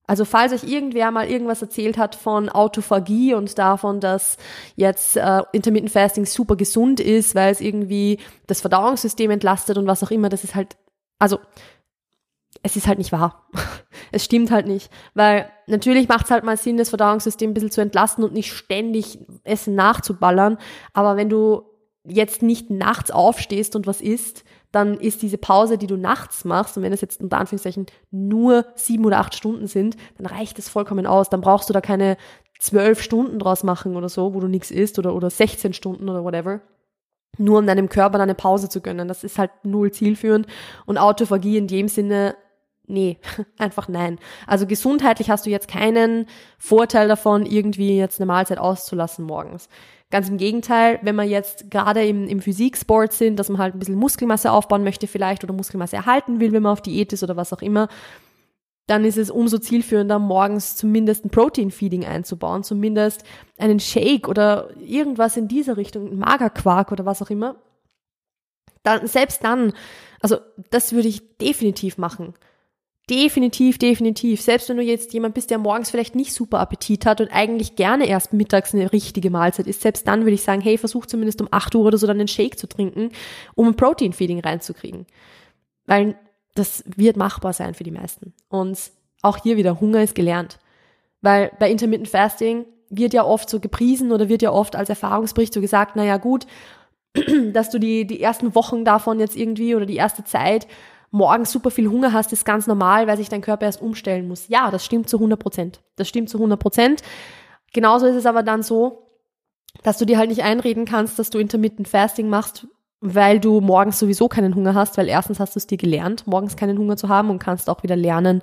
Also 0.08 0.26
falls 0.26 0.54
euch 0.54 0.64
irgendwer 0.64 1.12
mal 1.12 1.30
irgendwas 1.30 1.62
erzählt 1.62 1.98
hat 1.98 2.16
von 2.16 2.50
Autophagie 2.50 3.34
und 3.34 3.58
davon, 3.58 4.00
dass 4.00 4.38
jetzt 4.76 5.18
äh, 5.18 5.42
Intermittent 5.52 5.92
Fasting 5.92 6.26
super 6.26 6.56
gesund 6.56 7.00
ist, 7.00 7.36
weil 7.36 7.52
es 7.52 7.62
irgendwie 7.62 8.20
das 8.48 8.62
Verdauungssystem 8.62 9.32
entlastet 9.32 9.78
und 9.78 9.88
was 9.88 10.04
auch 10.04 10.12
immer, 10.12 10.30
das 10.30 10.44
ist 10.44 10.56
halt, 10.56 10.78
also 11.18 11.40
es 12.64 12.76
ist 12.76 12.88
halt 12.88 12.98
nicht 12.98 13.12
wahr. 13.12 13.48
es 14.12 14.26
stimmt 14.26 14.52
halt 14.52 14.68
nicht. 14.68 14.90
Weil 15.14 15.50
natürlich 15.68 16.08
macht 16.08 16.26
es 16.26 16.32
halt 16.32 16.44
mal 16.44 16.58
Sinn, 16.58 16.78
das 16.78 16.90
Verdauungssystem 16.90 17.52
ein 17.52 17.54
bisschen 17.54 17.72
zu 17.72 17.82
entlasten 17.82 18.24
und 18.24 18.34
nicht 18.34 18.54
ständig 18.54 19.20
Essen 19.44 19.76
nachzuballern. 19.76 20.58
Aber 20.94 21.18
wenn 21.18 21.30
du 21.30 21.64
jetzt 22.04 22.44
nicht 22.44 22.70
nachts 22.70 23.12
aufstehst 23.12 23.76
und 23.76 23.88
was 23.88 24.02
isst, 24.02 24.44
dann 24.76 24.96
ist 24.96 25.22
diese 25.22 25.38
Pause, 25.38 25.78
die 25.78 25.88
du 25.88 25.96
nachts 25.96 26.44
machst, 26.44 26.76
und 26.76 26.84
wenn 26.84 26.92
es 26.92 27.02
jetzt 27.02 27.22
unter 27.22 27.38
Anführungszeichen 27.38 27.86
nur 28.12 28.66
sieben 28.76 29.06
oder 29.06 29.20
acht 29.20 29.34
Stunden 29.34 29.68
sind, 29.68 29.96
dann 30.18 30.26
reicht 30.26 30.60
es 30.60 30.68
vollkommen 30.68 31.08
aus. 31.08 31.30
Dann 31.30 31.42
brauchst 31.42 31.70
du 31.70 31.74
da 31.74 31.80
keine 31.80 32.18
zwölf 32.60 33.02
Stunden 33.02 33.40
draus 33.40 33.64
machen 33.64 33.96
oder 33.96 34.10
so, 34.10 34.34
wo 34.34 34.40
du 34.42 34.48
nichts 34.48 34.72
isst 34.72 35.00
oder, 35.00 35.16
oder 35.16 35.30
16 35.30 35.74
Stunden 35.74 36.10
oder 36.10 36.24
whatever. 36.24 36.60
Nur 37.38 37.60
um 37.60 37.68
deinem 37.68 37.90
Körper 37.90 38.20
eine 38.20 38.36
Pause 38.36 38.68
zu 38.68 38.82
gönnen. 38.82 39.08
Das 39.08 39.24
ist 39.24 39.38
halt 39.38 39.52
null 39.64 39.92
zielführend. 39.92 40.48
Und 40.86 40.98
Autophagie 40.98 41.58
in 41.58 41.68
dem 41.68 41.88
Sinne 41.88 42.36
nee, 42.88 43.18
einfach 43.58 43.88
nein. 43.88 44.20
Also 44.48 44.68
gesundheitlich 44.68 45.30
hast 45.30 45.46
du 45.46 45.50
jetzt 45.50 45.68
keinen 45.68 46.28
Vorteil 46.58 47.08
davon, 47.08 47.46
irgendwie 47.46 47.98
jetzt 47.98 48.20
eine 48.20 48.28
Mahlzeit 48.28 48.58
auszulassen 48.58 49.26
morgens. 49.26 49.70
Ganz 50.12 50.30
im 50.30 50.38
Gegenteil, 50.38 51.00
wenn 51.02 51.16
man 51.16 51.28
jetzt 51.28 51.72
gerade 51.72 52.06
im, 52.06 52.28
im 52.28 52.40
Physiksport 52.40 53.12
sind, 53.12 53.38
dass 53.38 53.50
man 53.50 53.58
halt 53.58 53.76
ein 53.76 53.80
bisschen 53.80 53.96
Muskelmasse 53.96 54.52
aufbauen 54.52 54.84
möchte 54.84 55.08
vielleicht 55.08 55.44
oder 55.44 55.54
Muskelmasse 55.54 55.96
erhalten 55.96 56.40
will, 56.40 56.52
wenn 56.52 56.64
man 56.64 56.74
auf 56.74 56.82
Diät 56.82 57.12
ist 57.12 57.24
oder 57.24 57.36
was 57.36 57.52
auch 57.54 57.62
immer, 57.62 57.90
dann 58.88 59.04
ist 59.04 59.18
es 59.18 59.32
umso 59.32 59.58
zielführender, 59.58 60.20
morgens 60.20 60.76
zumindest 60.76 61.26
ein 61.26 61.32
Protein-Feeding 61.32 62.06
einzubauen, 62.06 62.64
zumindest 62.64 63.24
einen 63.58 63.80
Shake 63.80 64.28
oder 64.28 64.70
irgendwas 64.80 65.38
in 65.38 65.48
dieser 65.48 65.76
Richtung, 65.78 66.18
Magerquark 66.18 66.92
oder 66.92 67.06
was 67.06 67.22
auch 67.22 67.32
immer. 67.32 67.56
Dann, 68.84 69.08
selbst 69.08 69.44
dann, 69.44 69.74
also 70.20 70.38
das 70.70 70.94
würde 70.94 71.08
ich 71.08 71.38
definitiv 71.40 71.98
machen. 71.98 72.36
Definitiv, 73.10 73.78
definitiv. 73.78 74.42
Selbst 74.42 74.68
wenn 74.68 74.78
du 74.78 74.84
jetzt 74.84 75.14
jemand 75.14 75.36
bist, 75.36 75.52
der 75.52 75.60
morgens 75.60 75.92
vielleicht 75.92 76.16
nicht 76.16 76.34
super 76.34 76.60
Appetit 76.60 77.06
hat 77.06 77.22
und 77.22 77.28
eigentlich 77.28 77.76
gerne 77.76 78.08
erst 78.08 78.34
mittags 78.34 78.74
eine 78.74 78.92
richtige 78.92 79.30
Mahlzeit 79.30 79.68
isst, 79.68 79.82
selbst 79.82 80.08
dann 80.08 80.22
würde 80.22 80.34
ich 80.34 80.42
sagen, 80.42 80.62
hey, 80.62 80.78
versuch 80.80 81.06
zumindest 81.06 81.40
um 81.40 81.48
8 81.52 81.76
Uhr 81.76 81.86
oder 81.86 82.00
so 82.00 82.08
dann 82.08 82.18
einen 82.18 82.28
Shake 82.28 82.58
zu 82.58 82.68
trinken, 82.68 83.12
um 83.54 83.68
ein 83.68 83.76
Protein-Feeding 83.76 84.40
reinzukriegen. 84.40 85.06
Weil 85.86 86.16
das 86.56 86.84
wird 86.96 87.16
machbar 87.16 87.54
sein 87.54 87.76
für 87.76 87.84
die 87.84 87.92
meisten. 87.92 88.34
Und 88.50 88.80
auch 89.22 89.38
hier 89.38 89.56
wieder, 89.56 89.80
Hunger 89.80 90.02
ist 90.02 90.16
gelernt. 90.16 90.58
Weil 91.22 91.52
bei 91.60 91.70
Intermittent 91.70 92.10
Fasting 92.10 92.66
wird 92.90 93.14
ja 93.14 93.24
oft 93.24 93.50
so 93.50 93.60
gepriesen 93.60 94.12
oder 94.12 94.30
wird 94.30 94.42
ja 94.42 94.52
oft 94.52 94.76
als 94.76 94.90
Erfahrungsbericht 94.90 95.54
so 95.54 95.62
gesagt, 95.62 95.96
naja 95.96 96.18
gut, 96.18 96.48
dass 97.54 97.70
du 97.70 97.78
die, 97.78 98.08
die 98.08 98.22
ersten 98.22 98.56
Wochen 98.56 98.84
davon 98.84 99.20
jetzt 99.20 99.36
irgendwie 99.36 99.76
oder 99.76 99.86
die 99.86 99.96
erste 99.96 100.24
Zeit 100.24 100.66
morgens 101.16 101.50
super 101.50 101.72
viel 101.72 101.88
Hunger 101.88 102.12
hast, 102.12 102.34
ist 102.34 102.44
ganz 102.44 102.68
normal, 102.68 103.08
weil 103.08 103.16
sich 103.16 103.30
dein 103.30 103.42
Körper 103.42 103.66
erst 103.66 103.82
umstellen 103.82 104.28
muss. 104.28 104.50
Ja, 104.50 104.70
das 104.70 104.84
stimmt 104.84 105.10
zu 105.10 105.16
100 105.16 105.40
Prozent. 105.40 105.82
Das 105.96 106.10
stimmt 106.10 106.30
zu 106.30 106.38
100 106.38 106.60
Prozent. 106.60 107.02
Genauso 107.74 108.06
ist 108.06 108.18
es 108.18 108.26
aber 108.26 108.44
dann 108.44 108.64
so, 108.64 109.08
dass 109.82 109.98
du 109.98 110.06
dir 110.06 110.18
halt 110.18 110.30
nicht 110.30 110.44
einreden 110.44 110.84
kannst, 110.84 111.18
dass 111.18 111.30
du 111.30 111.40
Intermittent 111.40 111.88
Fasting 111.88 112.28
machst, 112.28 112.68
weil 113.00 113.40
du 113.40 113.62
morgens 113.62 113.98
sowieso 113.98 114.28
keinen 114.28 114.56
Hunger 114.56 114.74
hast, 114.74 114.98
weil 114.98 115.08
erstens 115.08 115.40
hast 115.40 115.56
du 115.56 115.60
es 115.60 115.68
dir 115.68 115.78
gelernt, 115.78 116.28
morgens 116.28 116.58
keinen 116.58 116.78
Hunger 116.78 116.98
zu 116.98 117.08
haben 117.08 117.30
und 117.30 117.40
kannst 117.40 117.70
auch 117.70 117.82
wieder 117.84 117.96
lernen, 117.96 118.42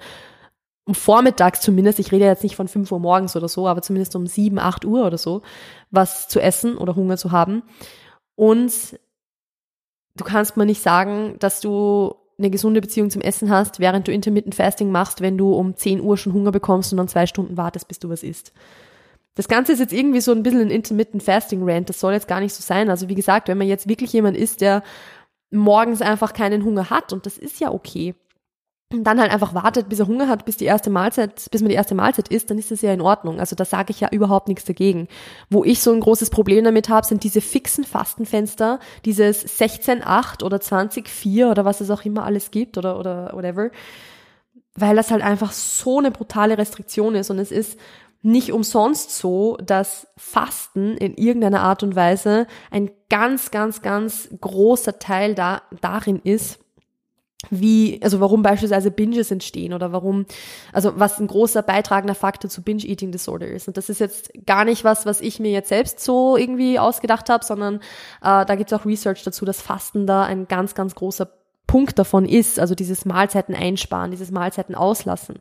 um 0.84 0.94
vormittags 0.94 1.60
zumindest, 1.60 1.98
ich 1.98 2.10
rede 2.10 2.24
jetzt 2.24 2.42
nicht 2.42 2.56
von 2.56 2.68
5 2.68 2.90
Uhr 2.90 3.00
morgens 3.00 3.36
oder 3.36 3.48
so, 3.48 3.68
aber 3.68 3.82
zumindest 3.82 4.16
um 4.16 4.26
7, 4.26 4.58
8 4.58 4.86
Uhr 4.86 5.06
oder 5.06 5.18
so, 5.18 5.42
was 5.90 6.26
zu 6.26 6.40
essen 6.40 6.78
oder 6.78 6.96
Hunger 6.96 7.18
zu 7.18 7.32
haben. 7.32 7.62
Und 8.34 8.98
du 10.16 10.24
kannst 10.24 10.56
mir 10.56 10.66
nicht 10.66 10.82
sagen, 10.82 11.36
dass 11.38 11.60
du 11.60 12.14
eine 12.42 12.50
gesunde 12.50 12.80
Beziehung 12.80 13.10
zum 13.10 13.22
Essen 13.22 13.50
hast, 13.50 13.80
während 13.80 14.08
du 14.08 14.12
Intermittent 14.12 14.54
Fasting 14.54 14.90
machst, 14.90 15.20
wenn 15.20 15.38
du 15.38 15.54
um 15.54 15.76
10 15.76 16.00
Uhr 16.00 16.16
schon 16.16 16.32
Hunger 16.32 16.52
bekommst 16.52 16.92
und 16.92 16.98
dann 16.98 17.08
zwei 17.08 17.26
Stunden 17.26 17.56
wartest, 17.56 17.88
bis 17.88 17.98
du 17.98 18.08
was 18.08 18.22
isst. 18.22 18.52
Das 19.34 19.48
Ganze 19.48 19.72
ist 19.72 19.78
jetzt 19.78 19.92
irgendwie 19.92 20.20
so 20.20 20.32
ein 20.32 20.42
bisschen 20.42 20.60
ein 20.60 20.70
Intermittent 20.70 21.22
Fasting 21.22 21.62
Rant. 21.68 21.88
Das 21.88 22.00
soll 22.00 22.12
jetzt 22.12 22.28
gar 22.28 22.40
nicht 22.40 22.52
so 22.52 22.62
sein. 22.62 22.90
Also 22.90 23.08
wie 23.08 23.14
gesagt, 23.14 23.48
wenn 23.48 23.58
man 23.58 23.66
jetzt 23.66 23.88
wirklich 23.88 24.12
jemand 24.12 24.36
ist, 24.36 24.60
der 24.60 24.82
morgens 25.50 26.02
einfach 26.02 26.32
keinen 26.32 26.64
Hunger 26.64 26.90
hat, 26.90 27.12
und 27.12 27.24
das 27.24 27.38
ist 27.38 27.60
ja 27.60 27.72
okay, 27.72 28.14
und 28.92 29.04
dann 29.04 29.20
halt 29.20 29.32
einfach 29.32 29.54
wartet, 29.54 29.88
bis 29.88 30.00
er 30.00 30.06
Hunger 30.06 30.28
hat, 30.28 30.44
bis 30.44 30.56
die 30.56 30.64
erste 30.64 30.90
Mahlzeit, 30.90 31.48
bis 31.50 31.60
man 31.60 31.68
die 31.68 31.74
erste 31.74 31.94
Mahlzeit 31.94 32.28
isst, 32.28 32.50
dann 32.50 32.58
ist 32.58 32.70
das 32.70 32.82
ja 32.82 32.92
in 32.92 33.00
Ordnung. 33.00 33.40
Also 33.40 33.56
da 33.56 33.64
sage 33.64 33.90
ich 33.90 34.00
ja 34.00 34.08
überhaupt 34.10 34.48
nichts 34.48 34.64
dagegen. 34.64 35.08
Wo 35.50 35.64
ich 35.64 35.80
so 35.80 35.92
ein 35.92 36.00
großes 36.00 36.30
Problem 36.30 36.64
damit 36.64 36.88
habe, 36.88 37.06
sind 37.06 37.24
diese 37.24 37.40
fixen 37.40 37.84
Fastenfenster, 37.84 38.78
dieses 39.04 39.46
16.8 39.60 40.42
oder 40.42 40.58
20.4 40.58 41.50
oder 41.50 41.64
was 41.64 41.80
es 41.80 41.90
auch 41.90 42.04
immer 42.04 42.24
alles 42.24 42.50
gibt 42.50 42.78
oder, 42.78 42.98
oder 42.98 43.30
whatever. 43.32 43.70
Weil 44.74 44.96
das 44.96 45.10
halt 45.10 45.22
einfach 45.22 45.52
so 45.52 45.98
eine 45.98 46.10
brutale 46.10 46.58
Restriktion 46.58 47.14
ist 47.14 47.30
und 47.30 47.38
es 47.38 47.50
ist 47.50 47.78
nicht 48.22 48.52
umsonst 48.52 49.18
so, 49.18 49.56
dass 49.56 50.06
Fasten 50.16 50.96
in 50.96 51.14
irgendeiner 51.14 51.62
Art 51.62 51.82
und 51.82 51.96
Weise 51.96 52.46
ein 52.70 52.90
ganz, 53.10 53.50
ganz, 53.50 53.82
ganz 53.82 54.28
großer 54.40 55.00
Teil 55.00 55.34
da, 55.34 55.62
darin 55.80 56.20
ist, 56.22 56.61
wie, 57.50 58.00
also 58.02 58.20
warum 58.20 58.42
beispielsweise 58.42 58.90
Binges 58.90 59.30
entstehen 59.30 59.74
oder 59.74 59.92
warum, 59.92 60.26
also 60.72 60.92
was 60.96 61.18
ein 61.18 61.26
großer 61.26 61.62
beitragender 61.62 62.14
Faktor 62.14 62.50
zu 62.50 62.62
Binge-Eating 62.62 63.12
Disorder 63.12 63.48
ist. 63.48 63.68
Und 63.68 63.76
das 63.76 63.88
ist 63.88 64.00
jetzt 64.00 64.32
gar 64.46 64.64
nicht 64.64 64.84
was, 64.84 65.06
was 65.06 65.20
ich 65.20 65.40
mir 65.40 65.50
jetzt 65.50 65.68
selbst 65.68 66.00
so 66.00 66.36
irgendwie 66.36 66.78
ausgedacht 66.78 67.28
habe, 67.28 67.44
sondern 67.44 67.76
äh, 67.76 68.44
da 68.44 68.54
gibt 68.54 68.72
es 68.72 68.78
auch 68.78 68.86
Research 68.86 69.22
dazu, 69.22 69.44
dass 69.44 69.60
Fasten 69.60 70.06
da 70.06 70.22
ein 70.24 70.46
ganz, 70.48 70.74
ganz 70.74 70.94
großer 70.94 71.28
Punkt 71.66 71.98
davon 71.98 72.26
ist, 72.26 72.58
also 72.58 72.74
dieses 72.74 73.04
Mahlzeiten 73.04 73.54
einsparen, 73.54 74.10
dieses 74.10 74.30
Mahlzeiten 74.30 74.74
auslassen. 74.74 75.36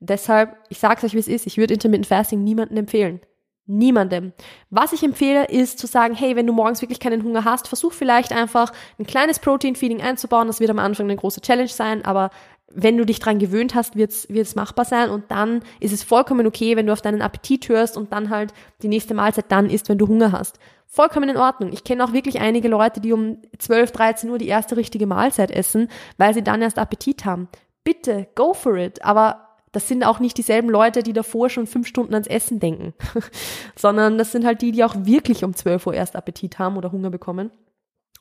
Deshalb, 0.00 0.56
ich 0.68 0.78
sag's 0.78 1.04
euch, 1.04 1.14
wie 1.14 1.18
es 1.18 1.28
ist, 1.28 1.46
ich 1.46 1.58
würde 1.58 1.74
Intermittent 1.74 2.06
Fasting 2.06 2.42
niemandem 2.42 2.78
empfehlen. 2.78 3.20
Niemandem. 3.68 4.32
Was 4.70 4.94
ich 4.94 5.02
empfehle, 5.02 5.44
ist 5.44 5.78
zu 5.78 5.86
sagen, 5.86 6.14
hey, 6.14 6.36
wenn 6.36 6.46
du 6.46 6.54
morgens 6.54 6.80
wirklich 6.80 7.00
keinen 7.00 7.22
Hunger 7.22 7.44
hast, 7.44 7.68
versuch 7.68 7.92
vielleicht 7.92 8.32
einfach 8.32 8.72
ein 8.98 9.06
kleines 9.06 9.38
Protein-Feeding 9.38 10.00
einzubauen. 10.00 10.46
Das 10.46 10.58
wird 10.58 10.70
am 10.70 10.78
Anfang 10.78 11.06
eine 11.06 11.16
große 11.16 11.42
Challenge 11.42 11.68
sein, 11.68 12.04
aber 12.04 12.30
wenn 12.70 12.96
du 12.96 13.04
dich 13.04 13.18
dran 13.18 13.38
gewöhnt 13.38 13.74
hast, 13.74 13.96
wird 13.96 14.12
es 14.12 14.54
machbar 14.54 14.84
sein 14.84 15.10
und 15.10 15.30
dann 15.30 15.62
ist 15.80 15.92
es 15.92 16.02
vollkommen 16.02 16.46
okay, 16.46 16.76
wenn 16.76 16.86
du 16.86 16.92
auf 16.92 17.02
deinen 17.02 17.22
Appetit 17.22 17.68
hörst 17.68 17.96
und 17.96 18.12
dann 18.12 18.30
halt 18.30 18.52
die 18.82 18.88
nächste 18.88 19.14
Mahlzeit 19.14 19.46
dann 19.48 19.70
isst, 19.70 19.88
wenn 19.88 19.98
du 19.98 20.08
Hunger 20.08 20.32
hast. 20.32 20.58
Vollkommen 20.86 21.28
in 21.28 21.36
Ordnung. 21.36 21.70
Ich 21.72 21.84
kenne 21.84 22.04
auch 22.04 22.14
wirklich 22.14 22.40
einige 22.40 22.68
Leute, 22.68 23.00
die 23.00 23.12
um 23.12 23.38
12, 23.58 23.92
13 23.92 24.30
Uhr 24.30 24.38
die 24.38 24.48
erste 24.48 24.76
richtige 24.76 25.06
Mahlzeit 25.06 25.50
essen, 25.50 25.88
weil 26.16 26.32
sie 26.32 26.42
dann 26.42 26.62
erst 26.62 26.78
Appetit 26.78 27.26
haben. 27.26 27.48
Bitte, 27.84 28.28
go 28.34 28.54
for 28.54 28.76
it. 28.76 29.04
Aber 29.04 29.47
das 29.72 29.88
sind 29.88 30.04
auch 30.04 30.18
nicht 30.18 30.38
dieselben 30.38 30.70
Leute, 30.70 31.02
die 31.02 31.12
davor 31.12 31.50
schon 31.50 31.66
fünf 31.66 31.86
Stunden 31.86 32.14
ans 32.14 32.26
Essen 32.26 32.60
denken, 32.60 32.94
sondern 33.76 34.18
das 34.18 34.32
sind 34.32 34.44
halt 34.44 34.62
die, 34.62 34.72
die 34.72 34.84
auch 34.84 34.94
wirklich 34.96 35.44
um 35.44 35.54
12 35.54 35.86
Uhr 35.86 35.94
erst 35.94 36.16
Appetit 36.16 36.58
haben 36.58 36.76
oder 36.76 36.92
Hunger 36.92 37.10
bekommen. 37.10 37.50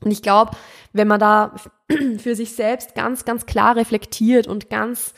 Und 0.01 0.11
ich 0.11 0.21
glaube, 0.21 0.51
wenn 0.93 1.07
man 1.07 1.19
da 1.19 1.55
für 2.17 2.35
sich 2.35 2.53
selbst 2.53 2.95
ganz, 2.95 3.25
ganz 3.25 3.45
klar 3.45 3.75
reflektiert 3.75 4.47
und 4.47 4.69
ganz 4.69 5.13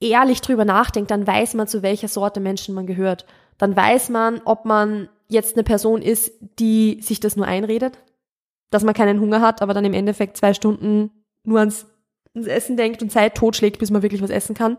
ehrlich 0.00 0.40
drüber 0.40 0.64
nachdenkt, 0.64 1.10
dann 1.10 1.26
weiß 1.26 1.54
man, 1.54 1.68
zu 1.68 1.82
welcher 1.82 2.08
Sorte 2.08 2.40
Menschen 2.40 2.74
man 2.74 2.86
gehört. 2.86 3.26
Dann 3.58 3.76
weiß 3.76 4.08
man, 4.10 4.40
ob 4.44 4.64
man 4.64 5.08
jetzt 5.28 5.56
eine 5.56 5.64
Person 5.64 6.00
ist, 6.02 6.32
die 6.58 7.00
sich 7.02 7.20
das 7.20 7.36
nur 7.36 7.46
einredet, 7.46 7.98
dass 8.70 8.84
man 8.84 8.94
keinen 8.94 9.20
Hunger 9.20 9.40
hat, 9.40 9.62
aber 9.62 9.74
dann 9.74 9.84
im 9.84 9.94
Endeffekt 9.94 10.36
zwei 10.36 10.54
Stunden 10.54 11.10
nur 11.44 11.58
ans, 11.58 11.86
ans 12.34 12.46
Essen 12.46 12.76
denkt 12.76 13.02
und 13.02 13.10
Zeit 13.10 13.34
totschlägt, 13.34 13.78
bis 13.78 13.90
man 13.90 14.02
wirklich 14.02 14.22
was 14.22 14.30
essen 14.30 14.54
kann 14.54 14.78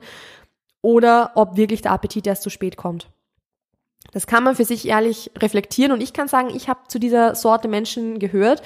oder 0.82 1.32
ob 1.36 1.58
wirklich 1.58 1.82
der 1.82 1.92
Appetit 1.92 2.28
erst 2.28 2.44
zu 2.44 2.50
spät 2.50 2.78
kommt. 2.78 3.10
Das 4.12 4.28
kann 4.28 4.44
man 4.44 4.56
für 4.56 4.66
sich 4.66 4.88
ehrlich 4.88 5.32
reflektieren 5.38 5.92
und 5.92 6.02
ich 6.02 6.14
kann 6.14 6.28
sagen, 6.28 6.50
ich 6.56 6.70
habe 6.70 6.80
zu 6.88 7.00
dieser 7.00 7.36
Sorte 7.36 7.68
Menschen 7.68 8.20
gehört, 8.20 8.62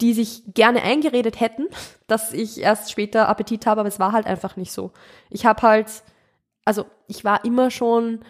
die 0.00 0.14
sich 0.14 0.42
gerne 0.54 0.82
eingeredet 0.82 1.40
hätten, 1.40 1.66
dass 2.06 2.32
ich 2.32 2.60
erst 2.60 2.90
später 2.90 3.28
Appetit 3.28 3.66
habe, 3.66 3.80
aber 3.80 3.88
es 3.88 3.98
war 3.98 4.12
halt 4.12 4.26
einfach 4.26 4.56
nicht 4.56 4.72
so. 4.72 4.92
Ich 5.30 5.46
habe 5.46 5.62
halt, 5.62 6.02
also 6.64 6.86
ich 7.06 7.24
war 7.24 7.44
immer 7.44 7.70
schon 7.70 8.20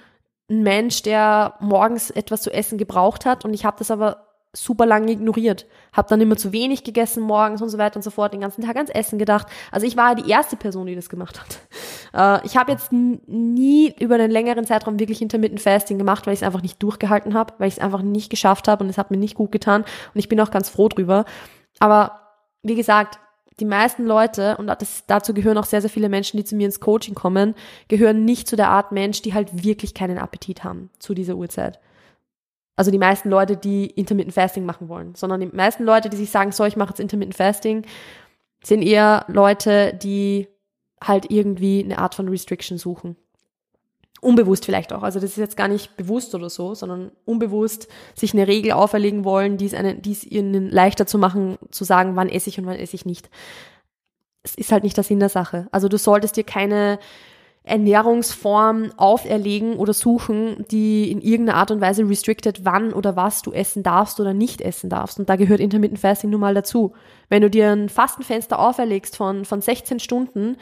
ein 0.50 0.62
Mensch, 0.62 1.02
der 1.02 1.54
morgens 1.60 2.10
etwas 2.10 2.40
zu 2.42 2.50
essen 2.50 2.78
gebraucht 2.78 3.26
hat 3.26 3.44
und 3.44 3.52
ich 3.52 3.64
habe 3.64 3.78
das 3.78 3.90
aber 3.90 4.27
super 4.52 4.86
lange 4.86 5.12
ignoriert. 5.12 5.66
Hab 5.92 6.08
dann 6.08 6.20
immer 6.20 6.36
zu 6.36 6.52
wenig 6.52 6.84
gegessen 6.84 7.22
morgens 7.22 7.60
und 7.60 7.68
so 7.68 7.78
weiter 7.78 7.96
und 7.96 8.02
so 8.02 8.10
fort, 8.10 8.32
den 8.32 8.40
ganzen 8.40 8.62
Tag 8.64 8.76
ans 8.76 8.90
Essen 8.90 9.18
gedacht. 9.18 9.46
Also 9.70 9.86
ich 9.86 9.96
war 9.96 10.14
die 10.14 10.30
erste 10.30 10.56
Person, 10.56 10.86
die 10.86 10.94
das 10.94 11.08
gemacht 11.08 11.40
hat. 11.40 11.58
Äh, 12.14 12.46
ich 12.46 12.56
habe 12.56 12.72
jetzt 12.72 12.90
nie 12.90 13.94
über 14.00 14.14
einen 14.14 14.30
längeren 14.30 14.64
Zeitraum 14.64 14.98
wirklich 14.98 15.20
Intermittent 15.20 15.60
Fasting 15.60 15.98
gemacht, 15.98 16.26
weil 16.26 16.32
ich 16.32 16.40
es 16.40 16.42
einfach 16.42 16.62
nicht 16.62 16.82
durchgehalten 16.82 17.34
habe, 17.34 17.52
weil 17.58 17.68
ich 17.68 17.74
es 17.74 17.80
einfach 17.80 18.00
nicht 18.00 18.30
geschafft 18.30 18.66
habe 18.66 18.82
und 18.82 18.88
es 18.88 18.96
hat 18.96 19.10
mir 19.10 19.18
nicht 19.18 19.34
gut 19.34 19.52
getan 19.52 19.82
und 19.82 20.18
ich 20.18 20.26
bin 20.26 20.40
auch 20.40 20.50
ganz 20.50 20.70
froh 20.70 20.88
drüber. 20.88 21.26
Aber 21.80 22.18
wie 22.62 22.76
gesagt, 22.76 23.18
die 23.60 23.64
meisten 23.64 24.06
Leute, 24.06 24.56
und 24.56 24.68
das, 24.68 25.04
dazu 25.06 25.34
gehören 25.34 25.58
auch 25.58 25.64
sehr, 25.64 25.80
sehr 25.80 25.90
viele 25.90 26.08
Menschen, 26.08 26.36
die 26.36 26.44
zu 26.44 26.56
mir 26.56 26.66
ins 26.66 26.80
Coaching 26.80 27.14
kommen, 27.14 27.54
gehören 27.88 28.24
nicht 28.24 28.48
zu 28.48 28.56
der 28.56 28.70
Art 28.70 28.92
Mensch, 28.92 29.22
die 29.22 29.34
halt 29.34 29.64
wirklich 29.64 29.94
keinen 29.94 30.18
Appetit 30.18 30.64
haben 30.64 30.90
zu 30.98 31.12
dieser 31.12 31.34
Uhrzeit. 31.34 31.80
Also 32.78 32.92
die 32.92 32.98
meisten 32.98 33.28
Leute, 33.28 33.56
die 33.56 33.86
Intermittent 33.86 34.34
Fasting 34.34 34.64
machen 34.64 34.88
wollen, 34.88 35.16
sondern 35.16 35.40
die 35.40 35.46
meisten 35.46 35.82
Leute, 35.82 36.08
die 36.08 36.16
sich 36.16 36.30
sagen, 36.30 36.52
so, 36.52 36.64
ich 36.64 36.76
mache 36.76 36.90
jetzt 36.90 37.00
Intermittent 37.00 37.34
Fasting, 37.34 37.84
sind 38.62 38.82
eher 38.82 39.24
Leute, 39.26 39.94
die 39.94 40.46
halt 41.02 41.28
irgendwie 41.28 41.82
eine 41.82 41.98
Art 41.98 42.14
von 42.14 42.28
Restriction 42.28 42.78
suchen. 42.78 43.16
Unbewusst 44.20 44.64
vielleicht 44.64 44.92
auch. 44.92 45.02
Also 45.02 45.18
das 45.18 45.30
ist 45.30 45.38
jetzt 45.38 45.56
gar 45.56 45.66
nicht 45.66 45.96
bewusst 45.96 46.36
oder 46.36 46.48
so, 46.50 46.76
sondern 46.76 47.10
unbewusst 47.24 47.88
sich 48.14 48.32
eine 48.32 48.46
Regel 48.46 48.70
auferlegen 48.70 49.24
wollen, 49.24 49.56
die 49.56 49.66
es, 49.66 50.24
ihnen 50.24 50.70
leichter 50.70 51.04
zu 51.04 51.18
machen, 51.18 51.58
zu 51.72 51.82
sagen, 51.82 52.14
wann 52.14 52.28
esse 52.28 52.48
ich 52.48 52.60
und 52.60 52.66
wann 52.66 52.78
esse 52.78 52.94
ich 52.94 53.04
nicht. 53.04 53.28
Es 54.44 54.54
ist 54.54 54.70
halt 54.70 54.84
nicht 54.84 54.96
der 54.96 55.02
Sinn 55.02 55.18
der 55.18 55.30
Sache. 55.30 55.66
Also 55.72 55.88
du 55.88 55.98
solltest 55.98 56.36
dir 56.36 56.44
keine 56.44 57.00
Ernährungsform 57.68 58.92
auferlegen 58.96 59.76
oder 59.76 59.92
suchen, 59.92 60.64
die 60.70 61.10
in 61.10 61.20
irgendeiner 61.20 61.58
Art 61.58 61.70
und 61.70 61.80
Weise 61.80 62.08
restricted, 62.08 62.64
wann 62.64 62.92
oder 62.92 63.16
was 63.16 63.42
du 63.42 63.52
essen 63.52 63.82
darfst 63.82 64.18
oder 64.20 64.34
nicht 64.34 64.60
essen 64.60 64.90
darfst. 64.90 65.18
Und 65.18 65.28
da 65.28 65.36
gehört 65.36 65.60
Intermittent 65.60 66.00
Fasting 66.00 66.30
nun 66.30 66.40
mal 66.40 66.54
dazu. 66.54 66.94
Wenn 67.28 67.42
du 67.42 67.50
dir 67.50 67.70
ein 67.70 67.88
Fastenfenster 67.88 68.58
auferlegst 68.58 69.16
von, 69.16 69.44
von 69.44 69.60
16 69.60 70.00
Stunden, 70.00 70.56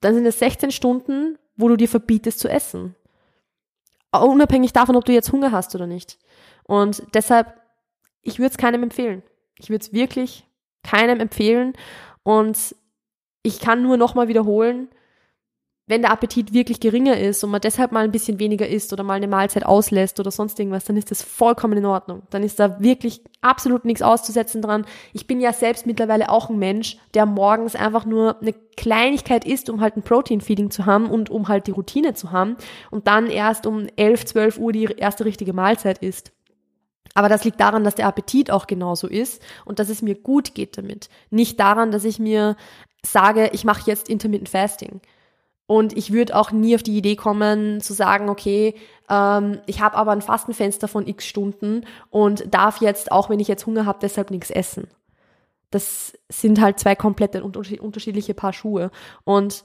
dann 0.00 0.14
sind 0.14 0.26
es 0.26 0.38
16 0.38 0.70
Stunden, 0.70 1.38
wo 1.56 1.68
du 1.68 1.76
dir 1.76 1.88
verbietest 1.88 2.38
zu 2.38 2.48
essen. 2.48 2.94
Unabhängig 4.12 4.72
davon, 4.72 4.96
ob 4.96 5.04
du 5.04 5.12
jetzt 5.12 5.32
Hunger 5.32 5.52
hast 5.52 5.74
oder 5.74 5.86
nicht. 5.86 6.18
Und 6.64 7.02
deshalb, 7.14 7.54
ich 8.22 8.38
würde 8.38 8.50
es 8.50 8.56
keinem 8.56 8.82
empfehlen. 8.82 9.22
Ich 9.58 9.70
würde 9.70 9.84
es 9.84 9.92
wirklich 9.92 10.46
keinem 10.82 11.20
empfehlen. 11.20 11.74
Und 12.22 12.74
ich 13.42 13.60
kann 13.60 13.82
nur 13.82 13.96
nochmal 13.96 14.28
wiederholen, 14.28 14.88
wenn 15.88 16.02
der 16.02 16.12
Appetit 16.12 16.52
wirklich 16.52 16.80
geringer 16.80 17.18
ist 17.18 17.42
und 17.42 17.50
man 17.50 17.62
deshalb 17.62 17.92
mal 17.92 18.04
ein 18.04 18.12
bisschen 18.12 18.38
weniger 18.38 18.68
isst 18.68 18.92
oder 18.92 19.02
mal 19.02 19.14
eine 19.14 19.26
Mahlzeit 19.26 19.64
auslässt 19.64 20.20
oder 20.20 20.30
sonst 20.30 20.58
irgendwas, 20.60 20.84
dann 20.84 20.98
ist 20.98 21.10
das 21.10 21.22
vollkommen 21.22 21.78
in 21.78 21.86
Ordnung. 21.86 22.22
Dann 22.30 22.42
ist 22.42 22.60
da 22.60 22.78
wirklich 22.78 23.22
absolut 23.40 23.86
nichts 23.86 24.02
auszusetzen 24.02 24.60
dran. 24.60 24.84
Ich 25.14 25.26
bin 25.26 25.40
ja 25.40 25.52
selbst 25.52 25.86
mittlerweile 25.86 26.30
auch 26.30 26.50
ein 26.50 26.58
Mensch, 26.58 26.98
der 27.14 27.24
morgens 27.24 27.74
einfach 27.74 28.04
nur 28.04 28.40
eine 28.40 28.52
Kleinigkeit 28.76 29.46
isst, 29.46 29.70
um 29.70 29.80
halt 29.80 29.96
ein 29.96 30.02
Protein-Feeding 30.02 30.70
zu 30.70 30.84
haben 30.84 31.08
und 31.08 31.30
um 31.30 31.48
halt 31.48 31.66
die 31.66 31.72
Routine 31.72 32.12
zu 32.12 32.32
haben 32.32 32.56
und 32.90 33.08
dann 33.08 33.28
erst 33.28 33.66
um 33.66 33.86
11, 33.96 34.26
12 34.26 34.58
Uhr 34.58 34.72
die 34.72 34.84
erste 34.84 35.24
richtige 35.24 35.54
Mahlzeit 35.54 35.98
isst. 35.98 36.32
Aber 37.14 37.30
das 37.30 37.44
liegt 37.44 37.60
daran, 37.60 37.82
dass 37.82 37.94
der 37.94 38.06
Appetit 38.06 38.50
auch 38.50 38.66
genauso 38.66 39.08
ist 39.08 39.42
und 39.64 39.78
dass 39.78 39.88
es 39.88 40.02
mir 40.02 40.14
gut 40.14 40.54
geht 40.54 40.76
damit. 40.76 41.08
Nicht 41.30 41.58
daran, 41.58 41.90
dass 41.90 42.04
ich 42.04 42.18
mir 42.18 42.56
sage, 43.04 43.50
ich 43.52 43.64
mache 43.64 43.90
jetzt 43.90 44.08
Intermittent 44.08 44.50
Fasting. 44.50 45.00
Und 45.70 45.94
ich 45.98 46.14
würde 46.14 46.34
auch 46.34 46.50
nie 46.50 46.74
auf 46.74 46.82
die 46.82 46.96
Idee 46.96 47.14
kommen 47.14 47.82
zu 47.82 47.92
sagen, 47.92 48.30
okay, 48.30 48.74
ähm, 49.10 49.60
ich 49.66 49.82
habe 49.82 49.98
aber 49.98 50.12
ein 50.12 50.22
Fastenfenster 50.22 50.88
von 50.88 51.06
x 51.06 51.26
Stunden 51.26 51.84
und 52.08 52.54
darf 52.54 52.80
jetzt, 52.80 53.12
auch 53.12 53.28
wenn 53.28 53.38
ich 53.38 53.48
jetzt 53.48 53.66
Hunger 53.66 53.84
habe, 53.84 53.98
deshalb 54.00 54.30
nichts 54.30 54.50
essen. 54.50 54.88
Das 55.70 56.16
sind 56.30 56.62
halt 56.62 56.78
zwei 56.78 56.94
komplette 56.94 57.44
unterschiedliche 57.44 58.32
Paar 58.32 58.54
Schuhe. 58.54 58.90
Und 59.24 59.62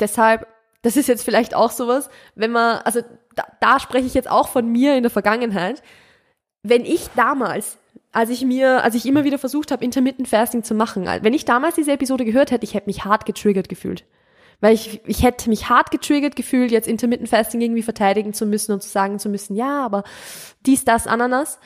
deshalb, 0.00 0.48
das 0.82 0.96
ist 0.96 1.06
jetzt 1.06 1.22
vielleicht 1.22 1.54
auch 1.54 1.70
sowas, 1.70 2.10
wenn 2.34 2.50
man, 2.50 2.78
also 2.78 3.00
da, 3.36 3.44
da 3.60 3.78
spreche 3.78 4.08
ich 4.08 4.14
jetzt 4.14 4.28
auch 4.28 4.48
von 4.48 4.66
mir 4.66 4.96
in 4.96 5.04
der 5.04 5.10
Vergangenheit. 5.10 5.80
Wenn 6.64 6.84
ich 6.84 7.08
damals 7.14 7.78
als 8.12 8.30
ich 8.30 8.44
mir, 8.44 8.82
als 8.82 8.96
ich 8.96 9.06
immer 9.06 9.22
wieder 9.22 9.38
versucht 9.38 9.70
habe, 9.70 9.84
Intermittent 9.84 10.26
Fasting 10.26 10.64
zu 10.64 10.74
machen, 10.74 11.06
wenn 11.22 11.34
ich 11.34 11.44
damals 11.44 11.76
diese 11.76 11.92
Episode 11.92 12.24
gehört 12.24 12.50
hätte, 12.50 12.64
ich 12.64 12.74
hätte 12.74 12.88
mich 12.88 13.04
hart 13.04 13.24
getriggert 13.24 13.68
gefühlt. 13.68 14.04
Weil 14.60 14.74
ich, 14.74 15.00
ich 15.06 15.22
hätte 15.22 15.48
mich 15.48 15.68
hart 15.68 15.90
getriggert 15.90 16.36
gefühlt, 16.36 16.70
jetzt 16.70 16.88
Intermittent 16.88 17.28
Fasting 17.28 17.60
irgendwie 17.60 17.82
verteidigen 17.82 18.34
zu 18.34 18.46
müssen 18.46 18.72
und 18.72 18.82
zu 18.82 18.88
sagen 18.88 19.18
zu 19.18 19.28
müssen, 19.28 19.56
ja, 19.56 19.84
aber 19.84 20.04
dies, 20.66 20.84
das, 20.84 21.06
Ananas. 21.06 21.58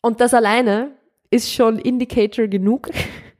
Und 0.00 0.20
das 0.20 0.34
alleine 0.34 0.92
ist 1.30 1.52
schon 1.52 1.78
Indicator 1.78 2.46
genug, 2.46 2.90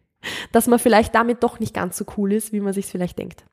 dass 0.53 0.67
man 0.67 0.79
vielleicht 0.79 1.15
damit 1.15 1.43
doch 1.43 1.61
nicht 1.61 1.75
ganz 1.75 1.97
so 1.97 2.05
cool 2.17 2.33
ist, 2.33 2.53
wie 2.53 2.61
man 2.61 2.73
sich 2.73 2.87
vielleicht 2.87 3.19
denkt. 3.19 3.45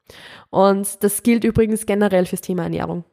Und 0.49 1.03
das 1.03 1.23
gilt 1.23 1.43
übrigens 1.43 1.85
generell 1.85 2.25
fürs 2.25 2.41
Thema 2.41 2.63
Ernährung. 2.63 3.05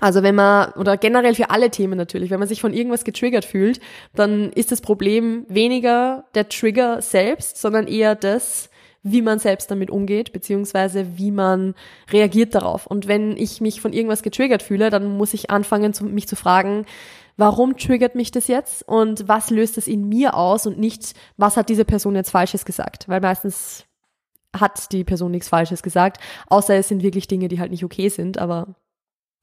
Also 0.00 0.22
wenn 0.22 0.36
man, 0.36 0.72
oder 0.74 0.96
generell 0.96 1.34
für 1.34 1.50
alle 1.50 1.70
Themen 1.70 1.98
natürlich, 1.98 2.30
wenn 2.30 2.38
man 2.38 2.48
sich 2.48 2.60
von 2.60 2.72
irgendwas 2.72 3.04
getriggert 3.04 3.44
fühlt, 3.44 3.80
dann 4.14 4.52
ist 4.52 4.70
das 4.70 4.80
Problem 4.80 5.44
weniger 5.48 6.24
der 6.34 6.48
Trigger 6.48 7.02
selbst, 7.02 7.58
sondern 7.58 7.88
eher 7.88 8.14
das, 8.14 8.70
wie 9.10 9.22
man 9.22 9.38
selbst 9.38 9.70
damit 9.70 9.90
umgeht, 9.90 10.32
beziehungsweise 10.32 11.18
wie 11.18 11.30
man 11.30 11.74
reagiert 12.10 12.54
darauf. 12.54 12.86
Und 12.86 13.08
wenn 13.08 13.36
ich 13.36 13.60
mich 13.60 13.80
von 13.80 13.92
irgendwas 13.92 14.22
getriggert 14.22 14.62
fühle, 14.62 14.90
dann 14.90 15.16
muss 15.16 15.34
ich 15.34 15.50
anfangen, 15.50 15.94
mich 16.12 16.28
zu 16.28 16.36
fragen, 16.36 16.86
warum 17.36 17.76
triggert 17.76 18.14
mich 18.14 18.30
das 18.30 18.48
jetzt 18.48 18.86
und 18.86 19.28
was 19.28 19.50
löst 19.50 19.78
es 19.78 19.86
in 19.86 20.08
mir 20.08 20.34
aus 20.34 20.66
und 20.66 20.78
nicht, 20.78 21.14
was 21.36 21.56
hat 21.56 21.68
diese 21.68 21.84
Person 21.84 22.14
jetzt 22.16 22.30
Falsches 22.30 22.64
gesagt? 22.64 23.08
Weil 23.08 23.20
meistens 23.20 23.86
hat 24.58 24.92
die 24.92 25.04
Person 25.04 25.30
nichts 25.30 25.48
Falsches 25.48 25.82
gesagt, 25.82 26.20
außer 26.48 26.74
es 26.74 26.88
sind 26.88 27.02
wirklich 27.02 27.28
Dinge, 27.28 27.48
die 27.48 27.60
halt 27.60 27.70
nicht 27.70 27.84
okay 27.84 28.08
sind, 28.08 28.38
aber 28.38 28.74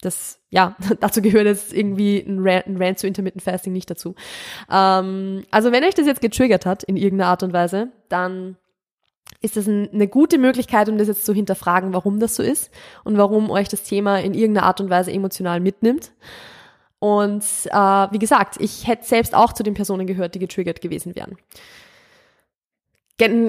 das, 0.01 0.39
ja, 0.49 0.75
dazu 0.99 1.21
gehört 1.21 1.45
jetzt 1.45 1.73
irgendwie 1.73 2.19
ein 2.19 2.39
Rant, 2.39 2.67
ein 2.67 2.81
Rant 2.81 2.99
zu 2.99 3.07
Intermittent 3.07 3.43
Fasting 3.43 3.73
nicht 3.73 3.89
dazu. 3.89 4.15
Ähm, 4.69 5.43
also 5.51 5.71
wenn 5.71 5.83
euch 5.83 5.95
das 5.95 6.05
jetzt 6.05 6.21
getriggert 6.21 6.65
hat 6.65 6.83
in 6.83 6.97
irgendeiner 6.97 7.29
Art 7.29 7.43
und 7.43 7.53
Weise, 7.53 7.91
dann 8.09 8.57
ist 9.45 9.55
das 9.55 9.67
eine 9.67 10.07
gute 10.07 10.37
Möglichkeit, 10.37 10.89
um 10.89 10.97
das 10.97 11.07
jetzt 11.07 11.25
zu 11.25 11.33
hinterfragen, 11.33 11.93
warum 11.93 12.19
das 12.19 12.35
so 12.35 12.43
ist 12.43 12.71
und 13.03 13.17
warum 13.17 13.49
euch 13.49 13.69
das 13.69 13.83
Thema 13.83 14.19
in 14.19 14.33
irgendeiner 14.33 14.65
Art 14.65 14.81
und 14.81 14.89
Weise 14.89 15.11
emotional 15.11 15.59
mitnimmt. 15.59 16.11
Und 16.99 17.43
äh, 17.65 17.77
wie 17.77 18.19
gesagt, 18.19 18.55
ich 18.59 18.87
hätte 18.87 19.05
selbst 19.05 19.35
auch 19.35 19.53
zu 19.53 19.61
den 19.61 19.75
Personen 19.75 20.07
gehört, 20.07 20.33
die 20.33 20.39
getriggert 20.39 20.81
gewesen 20.81 21.15
wären. 21.15 21.37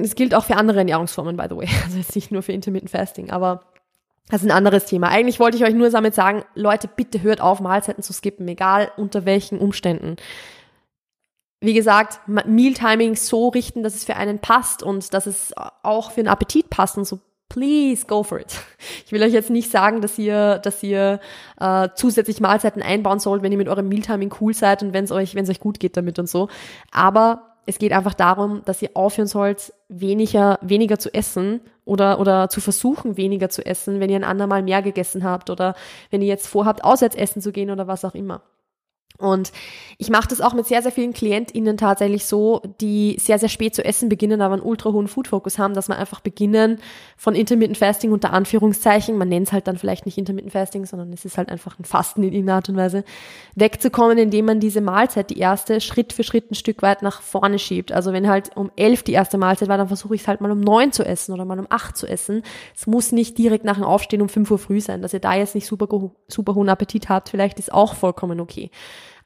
Es 0.04 0.14
gilt 0.14 0.34
auch 0.34 0.44
für 0.44 0.56
andere 0.56 0.78
Ernährungsformen, 0.78 1.36
by 1.36 1.46
the 1.48 1.56
way. 1.56 1.68
Also 1.84 1.96
jetzt 1.98 2.14
nicht 2.14 2.30
nur 2.30 2.42
für 2.42 2.52
Intermittent 2.52 2.90
Fasting, 2.90 3.30
aber 3.30 3.64
das 4.28 4.42
ist 4.42 4.48
ein 4.48 4.56
anderes 4.56 4.84
Thema. 4.84 5.08
Eigentlich 5.08 5.40
wollte 5.40 5.56
ich 5.56 5.64
euch 5.64 5.74
nur 5.74 5.88
damit 5.88 6.14
sagen, 6.14 6.44
Leute, 6.54 6.88
bitte 6.88 7.22
hört 7.22 7.40
auf, 7.40 7.60
Mahlzeiten 7.60 8.02
zu 8.02 8.12
skippen, 8.12 8.46
egal 8.48 8.90
unter 8.96 9.24
welchen 9.24 9.58
Umständen 9.58 10.16
wie 11.60 11.74
gesagt, 11.74 12.20
Mealtiming 12.26 13.16
so 13.16 13.48
richten, 13.48 13.82
dass 13.82 13.94
es 13.94 14.04
für 14.04 14.16
einen 14.16 14.38
passt 14.38 14.82
und 14.82 15.14
dass 15.14 15.26
es 15.26 15.54
auch 15.82 16.10
für 16.10 16.22
den 16.22 16.28
Appetit 16.28 16.70
passt 16.70 16.98
und 16.98 17.06
so 17.06 17.20
please 17.48 18.06
go 18.06 18.22
for 18.22 18.40
it. 18.40 18.52
Ich 19.06 19.12
will 19.12 19.22
euch 19.22 19.32
jetzt 19.32 19.50
nicht 19.50 19.70
sagen, 19.70 20.00
dass 20.00 20.18
ihr, 20.18 20.58
dass 20.58 20.82
ihr 20.82 21.20
äh, 21.60 21.88
zusätzlich 21.94 22.40
Mahlzeiten 22.40 22.82
einbauen 22.82 23.20
sollt, 23.20 23.42
wenn 23.42 23.52
ihr 23.52 23.58
mit 23.58 23.68
eurem 23.68 23.88
Mealtiming 23.88 24.34
cool 24.40 24.52
seid 24.52 24.82
und 24.82 24.92
wenn 24.92 25.04
es 25.04 25.12
euch, 25.12 25.34
wenn 25.34 25.44
es 25.44 25.50
euch 25.50 25.60
gut 25.60 25.78
geht 25.78 25.96
damit 25.96 26.18
und 26.18 26.28
so. 26.28 26.48
Aber 26.90 27.56
es 27.66 27.78
geht 27.78 27.92
einfach 27.92 28.14
darum, 28.14 28.62
dass 28.64 28.82
ihr 28.82 28.90
aufhören 28.94 29.26
sollt, 29.26 29.72
weniger, 29.88 30.58
weniger 30.60 30.98
zu 30.98 31.12
essen 31.14 31.60
oder, 31.84 32.20
oder 32.20 32.48
zu 32.48 32.60
versuchen, 32.60 33.16
weniger 33.16 33.48
zu 33.48 33.64
essen, 33.64 34.00
wenn 34.00 34.10
ihr 34.10 34.16
ein 34.16 34.24
andermal 34.24 34.62
mehr 34.62 34.82
gegessen 34.82 35.24
habt 35.24 35.50
oder 35.50 35.74
wenn 36.10 36.22
ihr 36.22 36.28
jetzt 36.28 36.46
vorhabt, 36.48 36.84
auswärts 36.84 37.16
essen 37.16 37.40
zu 37.40 37.52
gehen 37.52 37.70
oder 37.70 37.86
was 37.86 38.04
auch 38.04 38.14
immer. 38.14 38.42
Und 39.18 39.52
ich 39.98 40.10
mache 40.10 40.28
das 40.28 40.40
auch 40.40 40.52
mit 40.52 40.66
sehr, 40.66 40.82
sehr 40.82 40.92
vielen 40.92 41.12
KlientInnen 41.12 41.76
tatsächlich 41.76 42.26
so, 42.26 42.60
die 42.80 43.16
sehr, 43.18 43.38
sehr 43.38 43.48
spät 43.48 43.74
zu 43.74 43.84
essen 43.84 44.08
beginnen, 44.08 44.42
aber 44.42 44.54
einen 44.54 44.62
ultra 44.62 44.92
hohen 44.92 45.08
Food-Focus 45.08 45.58
haben, 45.58 45.74
dass 45.74 45.88
man 45.88 45.98
einfach 45.98 46.20
beginnen 46.20 46.78
von 47.16 47.34
Intermittent 47.34 47.78
Fasting 47.78 48.12
unter 48.12 48.32
Anführungszeichen, 48.32 49.16
man 49.16 49.28
nennt 49.28 49.48
es 49.48 49.52
halt 49.52 49.66
dann 49.68 49.78
vielleicht 49.78 50.06
nicht 50.06 50.18
Intermittent 50.18 50.52
Fasting, 50.52 50.84
sondern 50.84 51.12
es 51.12 51.24
ist 51.24 51.38
halt 51.38 51.48
einfach 51.48 51.78
ein 51.78 51.84
Fasten 51.84 52.22
in 52.22 52.32
irgendeiner 52.32 52.56
Art 52.56 52.68
und 52.68 52.76
Weise, 52.76 53.04
wegzukommen, 53.54 54.18
indem 54.18 54.46
man 54.46 54.60
diese 54.60 54.80
Mahlzeit, 54.80 55.30
die 55.30 55.38
erste, 55.38 55.80
Schritt 55.80 56.12
für 56.12 56.22
Schritt 56.22 56.50
ein 56.50 56.54
Stück 56.54 56.82
weit 56.82 57.02
nach 57.02 57.22
vorne 57.22 57.58
schiebt. 57.58 57.92
Also 57.92 58.12
wenn 58.12 58.28
halt 58.28 58.56
um 58.56 58.70
elf 58.76 59.02
die 59.02 59.12
erste 59.12 59.38
Mahlzeit 59.38 59.68
war, 59.68 59.78
dann 59.78 59.88
versuche 59.88 60.14
ich 60.14 60.22
es 60.22 60.28
halt 60.28 60.40
mal 60.40 60.50
um 60.50 60.60
neun 60.60 60.92
zu 60.92 61.04
essen 61.04 61.32
oder 61.32 61.44
mal 61.44 61.58
um 61.58 61.66
acht 61.70 61.96
zu 61.96 62.06
essen. 62.06 62.42
Es 62.74 62.86
muss 62.86 63.12
nicht 63.12 63.38
direkt 63.38 63.64
nach 63.64 63.76
dem 63.76 63.84
Aufstehen 63.84 64.20
um 64.20 64.28
fünf 64.28 64.50
Uhr 64.50 64.58
früh 64.58 64.80
sein, 64.80 65.02
dass 65.02 65.14
ihr 65.14 65.20
da 65.20 65.34
jetzt 65.34 65.54
nicht 65.54 65.66
super, 65.66 65.88
super 66.28 66.54
hohen 66.54 66.68
Appetit 66.68 67.08
habt, 67.08 67.30
vielleicht 67.30 67.58
ist 67.58 67.72
auch 67.72 67.94
vollkommen 67.94 68.40
okay. 68.40 68.70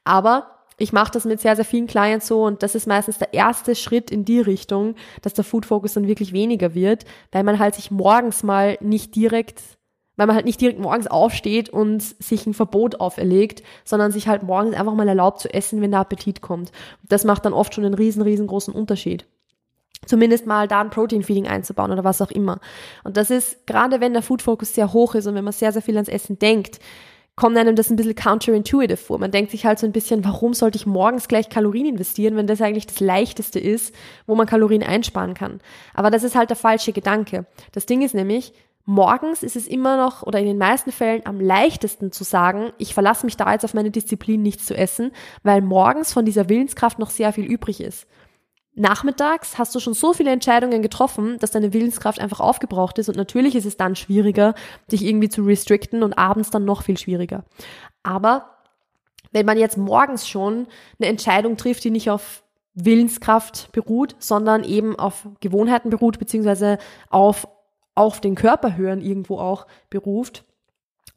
Aber 0.03 0.61
ich 0.77 0.93
mache 0.93 1.11
das 1.11 1.25
mit 1.25 1.39
sehr, 1.39 1.55
sehr 1.55 1.65
vielen 1.65 1.87
Clients 1.87 2.27
so 2.27 2.43
und 2.43 2.63
das 2.63 2.75
ist 2.75 2.87
meistens 2.87 3.19
der 3.19 3.33
erste 3.33 3.75
Schritt 3.75 4.09
in 4.09 4.25
die 4.25 4.39
Richtung, 4.39 4.95
dass 5.21 5.33
der 5.33 5.43
Food 5.43 5.65
Focus 5.65 5.93
dann 5.93 6.07
wirklich 6.07 6.33
weniger 6.33 6.73
wird, 6.73 7.05
weil 7.31 7.43
man 7.43 7.59
halt 7.59 7.75
sich 7.75 7.91
morgens 7.91 8.41
mal 8.41 8.77
nicht 8.81 9.15
direkt, 9.15 9.61
weil 10.15 10.27
man 10.27 10.35
halt 10.35 10.45
nicht 10.45 10.59
direkt 10.59 10.79
morgens 10.79 11.07
aufsteht 11.07 11.69
und 11.69 12.01
sich 12.01 12.47
ein 12.47 12.55
Verbot 12.55 12.99
auferlegt, 12.99 13.61
sondern 13.85 14.11
sich 14.11 14.27
halt 14.27 14.43
morgens 14.43 14.75
einfach 14.75 14.95
mal 14.95 15.07
erlaubt 15.07 15.39
zu 15.39 15.53
essen, 15.53 15.81
wenn 15.81 15.91
der 15.91 15.99
Appetit 15.99 16.41
kommt. 16.41 16.71
Das 17.07 17.25
macht 17.25 17.45
dann 17.45 17.53
oft 17.53 17.75
schon 17.75 17.85
einen 17.85 17.93
riesen, 17.93 18.23
riesengroßen 18.23 18.73
Unterschied 18.73 19.27
zumindest 20.05 20.47
mal 20.47 20.67
da 20.67 20.81
ein 20.81 20.89
Protein-Feeding 20.89 21.47
einzubauen 21.47 21.91
oder 21.91 22.03
was 22.03 22.21
auch 22.21 22.31
immer. 22.31 22.59
Und 23.03 23.17
das 23.17 23.29
ist, 23.29 23.67
gerade 23.67 24.01
wenn 24.01 24.13
der 24.13 24.23
Food-Focus 24.23 24.73
sehr 24.73 24.93
hoch 24.93 25.15
ist 25.15 25.27
und 25.27 25.35
wenn 25.35 25.43
man 25.43 25.53
sehr, 25.53 25.71
sehr 25.71 25.81
viel 25.81 25.95
ans 25.95 26.09
Essen 26.09 26.39
denkt, 26.39 26.79
kommt 27.35 27.57
einem 27.57 27.75
das 27.75 27.89
ein 27.89 27.95
bisschen 27.95 28.15
counterintuitive 28.15 28.97
vor. 28.97 29.17
Man 29.17 29.31
denkt 29.31 29.51
sich 29.51 29.65
halt 29.65 29.79
so 29.79 29.85
ein 29.85 29.91
bisschen, 29.91 30.23
warum 30.25 30.53
sollte 30.53 30.77
ich 30.77 30.85
morgens 30.85 31.27
gleich 31.27 31.49
Kalorien 31.49 31.85
investieren, 31.85 32.35
wenn 32.35 32.47
das 32.47 32.61
eigentlich 32.61 32.87
das 32.87 32.99
Leichteste 32.99 33.59
ist, 33.59 33.95
wo 34.27 34.35
man 34.35 34.47
Kalorien 34.47 34.83
einsparen 34.83 35.33
kann. 35.33 35.61
Aber 35.93 36.11
das 36.11 36.23
ist 36.23 36.35
halt 36.35 36.49
der 36.49 36.57
falsche 36.57 36.91
Gedanke. 36.91 37.45
Das 37.71 37.85
Ding 37.85 38.01
ist 38.01 38.13
nämlich, 38.13 38.53
morgens 38.85 39.43
ist 39.43 39.55
es 39.55 39.67
immer 39.67 39.97
noch 39.97 40.23
oder 40.23 40.39
in 40.39 40.45
den 40.45 40.57
meisten 40.57 40.91
Fällen 40.91 41.25
am 41.25 41.39
leichtesten 41.39 42.11
zu 42.11 42.23
sagen, 42.23 42.71
ich 42.77 42.93
verlasse 42.93 43.25
mich 43.25 43.37
da 43.37 43.51
jetzt 43.51 43.65
auf 43.65 43.73
meine 43.73 43.91
Disziplin, 43.91 44.41
nichts 44.41 44.65
zu 44.65 44.75
essen, 44.75 45.11
weil 45.43 45.61
morgens 45.61 46.13
von 46.13 46.25
dieser 46.25 46.49
Willenskraft 46.49 46.99
noch 46.99 47.09
sehr 47.09 47.31
viel 47.33 47.45
übrig 47.45 47.81
ist. 47.81 48.07
Nachmittags 48.73 49.57
hast 49.57 49.75
du 49.75 49.79
schon 49.79 49.93
so 49.93 50.13
viele 50.13 50.31
Entscheidungen 50.31 50.81
getroffen, 50.81 51.37
dass 51.39 51.51
deine 51.51 51.73
Willenskraft 51.73 52.19
einfach 52.21 52.39
aufgebraucht 52.39 52.97
ist 52.99 53.09
und 53.09 53.17
natürlich 53.17 53.55
ist 53.55 53.65
es 53.65 53.75
dann 53.75 53.95
schwieriger, 53.95 54.55
dich 54.89 55.03
irgendwie 55.03 55.27
zu 55.27 55.43
restricten 55.43 56.03
und 56.03 56.13
abends 56.13 56.51
dann 56.51 56.63
noch 56.63 56.83
viel 56.83 56.97
schwieriger. 56.97 57.43
Aber 58.01 58.57
wenn 59.31 59.45
man 59.45 59.57
jetzt 59.57 59.77
morgens 59.77 60.27
schon 60.27 60.67
eine 60.99 61.09
Entscheidung 61.09 61.57
trifft, 61.57 61.83
die 61.83 61.91
nicht 61.91 62.09
auf 62.09 62.43
Willenskraft 62.73 63.71
beruht, 63.73 64.15
sondern 64.19 64.63
eben 64.63 64.97
auf 64.97 65.27
Gewohnheiten 65.41 65.89
beruht, 65.89 66.19
beziehungsweise 66.19 66.77
auf, 67.09 67.47
auf 67.95 68.21
den 68.21 68.35
Körper 68.35 68.77
hören 68.77 69.01
irgendwo 69.01 69.37
auch 69.37 69.67
beruft 69.89 70.45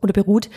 oder 0.03 0.13
beruht, 0.13 0.51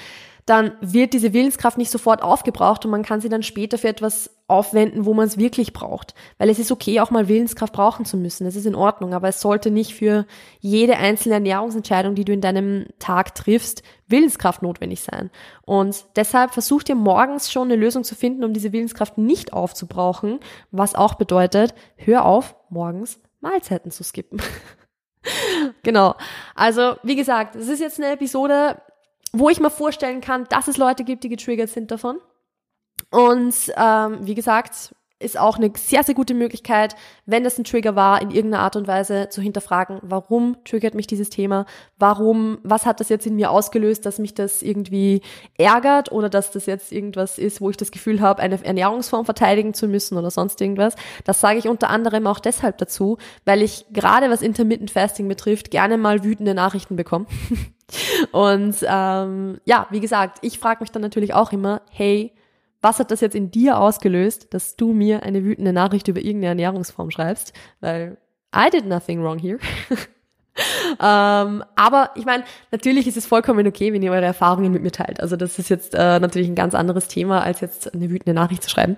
dann 0.48 0.72
wird 0.80 1.12
diese 1.12 1.34
Willenskraft 1.34 1.78
nicht 1.78 1.92
sofort 1.92 2.24
aufgebraucht 2.24 2.86
und 2.86 2.92
man 2.92 3.04
kann 3.04 3.20
sie 3.20 3.28
dann 3.28 3.44
später 3.44 3.78
für 3.78 3.90
etwas 3.90 4.30
aufwenden, 4.48 5.04
wo 5.04 5.14
man 5.14 5.28
es 5.28 5.38
wirklich 5.38 5.74
braucht. 5.74 6.16
Weil 6.38 6.50
es 6.50 6.58
ist 6.58 6.72
okay, 6.72 7.02
auch 7.02 7.12
mal 7.12 7.28
Willenskraft 7.28 7.74
brauchen 7.74 8.06
zu 8.06 8.16
müssen. 8.16 8.46
Das 8.46 8.56
ist 8.56 8.66
in 8.66 8.74
Ordnung, 8.74 9.14
aber 9.14 9.28
es 9.28 9.42
sollte 9.42 9.72
nicht 9.72 9.94
für 9.94 10.26
jede 10.62 10.96
einzelne 10.96 11.36
Ernährungsentscheidung, 11.36 12.16
die 12.16 12.24
du 12.24 12.32
in 12.32 12.40
deinem 12.40 12.86
Tag 12.98 13.36
triffst, 13.36 13.84
Willenskraft 14.08 14.62
notwendig 14.62 15.02
sein. 15.02 15.32
Und 15.64 16.06
deshalb 16.16 16.54
versuch 16.54 16.82
dir 16.82 16.96
morgens 16.96 17.52
schon 17.52 17.68
eine 17.68 17.76
Lösung 17.76 18.06
zu 18.06 18.16
finden, 18.16 18.46
um 18.46 18.54
diese 18.54 18.72
Willenskraft 18.72 19.18
nicht 19.18 19.52
aufzubrauchen, 19.52 20.40
was 20.72 20.96
auch 20.96 21.16
bedeutet, 21.16 21.76
hör 21.98 22.24
auf, 22.24 22.56
morgens 22.70 23.20
Mahlzeiten 23.42 23.92
zu 23.92 24.06
skippen. 24.06 24.42
genau. 25.84 26.16
Also, 26.56 26.96
wie 27.04 27.18
gesagt, 27.18 27.58
es 27.58 27.68
ist 27.68 27.82
jetzt 27.82 28.00
eine 28.00 28.14
Episode, 28.14 28.82
wo 29.34 29.50
ich 29.50 29.60
mir 29.60 29.70
vorstellen 29.70 30.22
kann, 30.22 30.46
dass 30.50 30.68
es 30.68 30.78
Leute 30.78 31.04
gibt, 31.04 31.24
die 31.24 31.30
getriggert 31.30 31.70
sind 31.70 31.92
davon. 31.92 32.20
Und 33.12 33.56
ähm, 33.78 34.20
wie 34.22 34.36
gesagt, 34.36 34.94
ist 35.20 35.38
auch 35.40 35.58
eine 35.58 35.72
sehr, 35.76 36.04
sehr 36.04 36.14
gute 36.14 36.36
Möglichkeit, 36.36 36.96
wenn 37.26 37.44
das 37.44 37.58
ein 37.58 37.64
Trigger 37.64 37.96
war, 37.96 38.22
in 38.22 38.30
irgendeiner 38.30 38.64
Art 38.64 38.76
und 38.76 38.88
Weise 38.88 39.30
zu 39.30 39.42
hinterfragen, 39.42 40.00
warum 40.04 40.58
triggert 40.64 40.94
mich 40.94 41.08
dieses 41.08 41.30
Thema, 41.30 41.66
warum, 41.98 42.60
was 42.64 42.86
hat 42.86 43.00
das 43.00 43.10
jetzt 43.10 43.26
in 43.26 43.36
mir 43.36 43.50
ausgelöst, 43.50 44.06
dass 44.06 44.20
mich 44.20 44.36
das 44.36 44.62
irgendwie 44.62 45.22
ärgert 45.58 46.12
oder 46.12 46.30
dass 46.30 46.52
das 46.52 46.68
jetzt 46.68 46.92
irgendwas 46.92 47.40
ist, 47.40 47.62
wo 47.62 47.70
ich 47.72 47.78
das 47.78 47.92
Gefühl 47.92 48.22
habe, 48.22 48.44
eine 48.44 48.64
Ernährungsform 48.64 49.26
verteidigen 49.26 49.74
zu 49.74 49.88
müssen 49.88 50.18
oder 50.18 50.30
sonst 50.30 50.62
irgendwas. 50.62 50.96
Das 51.26 51.40
sage 51.40 51.58
ich 51.58 51.68
unter 51.68 51.90
anderem 51.90 52.28
auch 52.28 52.40
deshalb 52.40 52.78
dazu, 52.78 53.18
weil 53.44 53.64
ich 53.64 53.86
gerade 53.92 54.30
was 54.30 54.44
Intermittent 54.44 54.92
Fasting 54.92 55.28
betrifft, 55.28 55.72
gerne 55.72 55.98
mal 55.98 56.24
wütende 56.24 56.54
Nachrichten 56.54 56.96
bekomme. 56.96 57.26
und 58.32 58.76
ähm, 58.88 59.60
ja, 59.66 59.88
wie 59.90 60.00
gesagt, 60.00 60.40
ich 60.42 60.60
frage 60.60 60.82
mich 60.82 60.92
dann 60.92 61.02
natürlich 61.02 61.34
auch 61.34 61.52
immer, 61.52 61.82
hey, 61.90 62.34
was 62.82 63.00
hat 63.00 63.12
das 63.12 63.22
jetzt 63.22 63.36
in 63.36 63.52
dir 63.52 63.80
ausgelöst, 63.80 64.54
dass 64.54 64.76
du 64.76 64.94
mir 64.94 65.24
eine 65.24 65.44
wütende 65.44 65.74
Nachricht 65.74 66.08
über 66.08 66.20
irgendeine 66.20 66.48
Ernährungsform 66.48 67.12
schreibst? 67.12 67.54
Weil 67.80 68.18
I 68.56 68.70
did 68.70 68.86
nothing 68.86 69.22
wrong 69.24 69.40
here. 69.40 69.58
ähm, 71.02 71.64
aber 71.76 72.12
ich 72.16 72.26
meine, 72.26 72.44
natürlich 72.72 73.08
ist 73.08 73.18
es 73.18 73.26
vollkommen 73.26 73.68
okay, 73.68 73.94
wenn 73.94 74.04
ihr 74.04 74.12
eure 74.12 74.26
Erfahrungen 74.26 74.72
mit 74.72 74.84
mir 74.84 74.92
teilt. 74.92 75.22
Also 75.22 75.36
das 75.36 75.60
ist 75.60 75.70
jetzt 75.70 75.96
äh, 75.96 76.20
natürlich 76.20 76.48
ein 76.48 76.56
ganz 76.56 76.76
anderes 76.76 77.08
Thema, 77.08 77.42
als 77.42 77.62
jetzt 77.62 77.94
eine 77.94 78.10
wütende 78.10 78.34
Nachricht 78.34 78.64
zu 78.64 78.70
schreiben. 78.70 78.98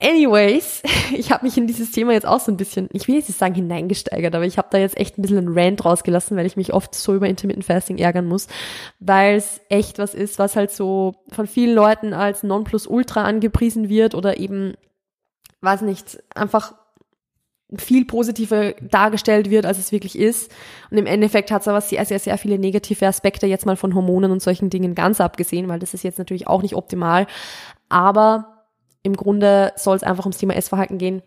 Anyways, 0.00 0.82
ich 1.16 1.30
habe 1.32 1.44
mich 1.44 1.56
in 1.56 1.66
dieses 1.66 1.90
Thema 1.90 2.12
jetzt 2.12 2.26
auch 2.26 2.40
so 2.40 2.52
ein 2.52 2.56
bisschen, 2.56 2.88
ich 2.92 3.08
will 3.08 3.16
jetzt 3.16 3.28
nicht 3.28 3.38
sagen 3.38 3.54
hineingesteigert, 3.54 4.34
aber 4.34 4.44
ich 4.44 4.58
habe 4.58 4.68
da 4.70 4.78
jetzt 4.78 4.96
echt 4.96 5.18
ein 5.18 5.22
bisschen 5.22 5.38
einen 5.38 5.58
Rant 5.58 5.84
rausgelassen, 5.84 6.36
weil 6.36 6.46
ich 6.46 6.56
mich 6.56 6.72
oft 6.72 6.94
so 6.94 7.14
über 7.14 7.28
Intermittent 7.28 7.64
Fasting 7.64 7.98
ärgern 7.98 8.26
muss, 8.26 8.46
weil 9.00 9.36
es 9.36 9.60
echt 9.68 9.98
was 9.98 10.14
ist, 10.14 10.38
was 10.38 10.56
halt 10.56 10.70
so 10.70 11.14
von 11.30 11.46
vielen 11.46 11.74
Leuten 11.74 12.12
als 12.12 12.42
Nonplusultra 12.42 13.24
angepriesen 13.24 13.88
wird 13.88 14.14
oder 14.14 14.38
eben, 14.38 14.74
weiß 15.62 15.82
nicht, 15.82 16.18
einfach 16.34 16.74
viel 17.74 18.04
positiver 18.04 18.74
dargestellt 18.80 19.50
wird, 19.50 19.66
als 19.66 19.78
es 19.78 19.90
wirklich 19.90 20.16
ist. 20.16 20.52
Und 20.90 20.98
im 20.98 21.06
Endeffekt 21.06 21.50
hat 21.50 21.62
es 21.62 21.68
aber 21.68 21.80
sehr, 21.80 22.04
sehr, 22.04 22.20
sehr 22.20 22.38
viele 22.38 22.58
negative 22.58 23.06
Aspekte, 23.06 23.46
jetzt 23.46 23.66
mal 23.66 23.76
von 23.76 23.94
Hormonen 23.94 24.30
und 24.30 24.40
solchen 24.40 24.70
Dingen 24.70 24.94
ganz 24.94 25.20
abgesehen, 25.20 25.68
weil 25.68 25.80
das 25.80 25.92
ist 25.92 26.04
jetzt 26.04 26.18
natürlich 26.18 26.46
auch 26.46 26.62
nicht 26.62 26.76
optimal. 26.76 27.26
Aber 27.88 28.55
im 29.06 29.16
Grunde 29.16 29.72
soll 29.76 29.96
es 29.96 30.02
einfach 30.02 30.24
ums 30.24 30.38
Thema 30.38 30.54
Essverhalten 30.54 30.98
gehen. 30.98 31.22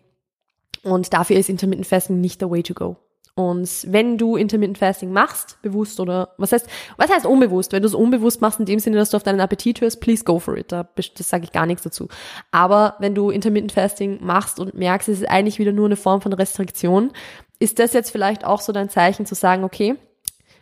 Und 0.82 1.12
dafür 1.14 1.36
ist 1.36 1.48
Intermittent 1.48 1.86
Fasting 1.86 2.20
nicht 2.20 2.40
the 2.40 2.50
way 2.50 2.62
to 2.62 2.74
go. 2.74 2.96
Und 3.34 3.86
wenn 3.86 4.18
du 4.18 4.36
Intermittent 4.36 4.76
Fasting 4.76 5.12
machst, 5.12 5.56
bewusst 5.62 5.98
oder 5.98 6.34
was 6.36 6.52
heißt, 6.52 6.68
was 6.98 7.10
heißt 7.10 7.24
unbewusst? 7.24 7.72
Wenn 7.72 7.80
du 7.80 7.88
es 7.88 7.94
unbewusst 7.94 8.42
machst, 8.42 8.60
in 8.60 8.66
dem 8.66 8.80
Sinne, 8.80 8.98
dass 8.98 9.10
du 9.10 9.16
auf 9.16 9.22
deinen 9.22 9.40
Appetit 9.40 9.80
hörst, 9.80 10.00
please 10.00 10.24
go 10.24 10.38
for 10.38 10.58
it. 10.58 10.72
Da, 10.72 10.88
das 10.94 11.28
sage 11.28 11.44
ich 11.44 11.52
gar 11.52 11.64
nichts 11.64 11.82
dazu. 11.82 12.08
Aber 12.50 12.96
wenn 12.98 13.14
du 13.14 13.30
Intermittent 13.30 13.72
Fasting 13.72 14.18
machst 14.22 14.60
und 14.60 14.74
merkst, 14.74 15.08
es 15.08 15.20
ist 15.20 15.28
eigentlich 15.28 15.58
wieder 15.58 15.72
nur 15.72 15.86
eine 15.86 15.96
Form 15.96 16.20
von 16.20 16.34
Restriktion, 16.34 17.12
ist 17.58 17.78
das 17.78 17.94
jetzt 17.94 18.10
vielleicht 18.10 18.44
auch 18.44 18.60
so 18.60 18.72
dein 18.72 18.90
Zeichen 18.90 19.24
zu 19.24 19.34
sagen, 19.34 19.64
okay, 19.64 19.96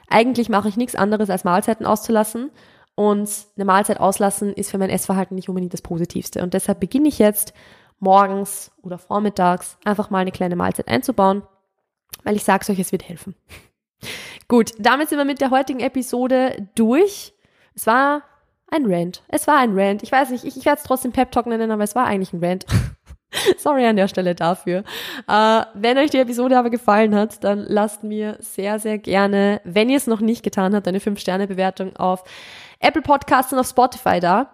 eigentlich 0.08 0.48
mache 0.48 0.68
ich 0.68 0.76
nichts 0.76 0.94
anderes 0.94 1.30
als 1.30 1.42
Mahlzeiten 1.42 1.84
auszulassen 1.84 2.50
und 2.98 3.30
eine 3.54 3.64
Mahlzeit 3.64 4.00
auslassen 4.00 4.52
ist 4.52 4.72
für 4.72 4.78
mein 4.78 4.90
Essverhalten 4.90 5.36
nicht 5.36 5.48
unbedingt 5.48 5.72
das 5.72 5.82
Positivste. 5.82 6.42
Und 6.42 6.52
deshalb 6.52 6.80
beginne 6.80 7.06
ich 7.06 7.20
jetzt 7.20 7.54
morgens 8.00 8.72
oder 8.82 8.98
vormittags 8.98 9.78
einfach 9.84 10.10
mal 10.10 10.18
eine 10.18 10.32
kleine 10.32 10.56
Mahlzeit 10.56 10.88
einzubauen, 10.88 11.44
weil 12.24 12.34
ich 12.34 12.42
sage 12.42 12.72
euch, 12.72 12.80
es 12.80 12.90
wird 12.90 13.08
helfen. 13.08 13.36
Gut, 14.48 14.72
damit 14.80 15.10
sind 15.10 15.18
wir 15.18 15.24
mit 15.24 15.40
der 15.40 15.50
heutigen 15.50 15.78
Episode 15.78 16.68
durch. 16.74 17.34
Es 17.72 17.86
war 17.86 18.24
ein 18.68 18.92
Rant. 18.92 19.22
Es 19.28 19.46
war 19.46 19.58
ein 19.58 19.78
Rant. 19.78 20.02
Ich 20.02 20.10
weiß 20.10 20.30
nicht, 20.30 20.42
ich, 20.42 20.56
ich 20.56 20.64
werde 20.64 20.78
es 20.78 20.84
trotzdem 20.84 21.12
Pep 21.12 21.30
Talk 21.30 21.46
nennen, 21.46 21.70
aber 21.70 21.84
es 21.84 21.94
war 21.94 22.04
eigentlich 22.04 22.32
ein 22.32 22.44
Rant. 22.44 22.66
Sorry 23.58 23.86
an 23.86 23.96
der 23.96 24.08
Stelle 24.08 24.34
dafür. 24.34 24.84
Äh, 25.28 25.62
wenn 25.74 25.98
euch 25.98 26.10
die 26.10 26.18
Episode 26.18 26.58
aber 26.58 26.70
gefallen 26.70 27.14
hat, 27.14 27.44
dann 27.44 27.64
lasst 27.66 28.04
mir 28.04 28.36
sehr, 28.40 28.78
sehr 28.78 28.98
gerne, 28.98 29.60
wenn 29.64 29.90
ihr 29.90 29.96
es 29.96 30.06
noch 30.06 30.20
nicht 30.20 30.42
getan 30.42 30.74
habt, 30.74 30.88
eine 30.88 30.98
5-Sterne-Bewertung 30.98 31.96
auf 31.96 32.24
Apple 32.80 33.02
Podcasts 33.02 33.52
und 33.52 33.58
auf 33.58 33.68
Spotify 33.68 34.20
da. 34.20 34.50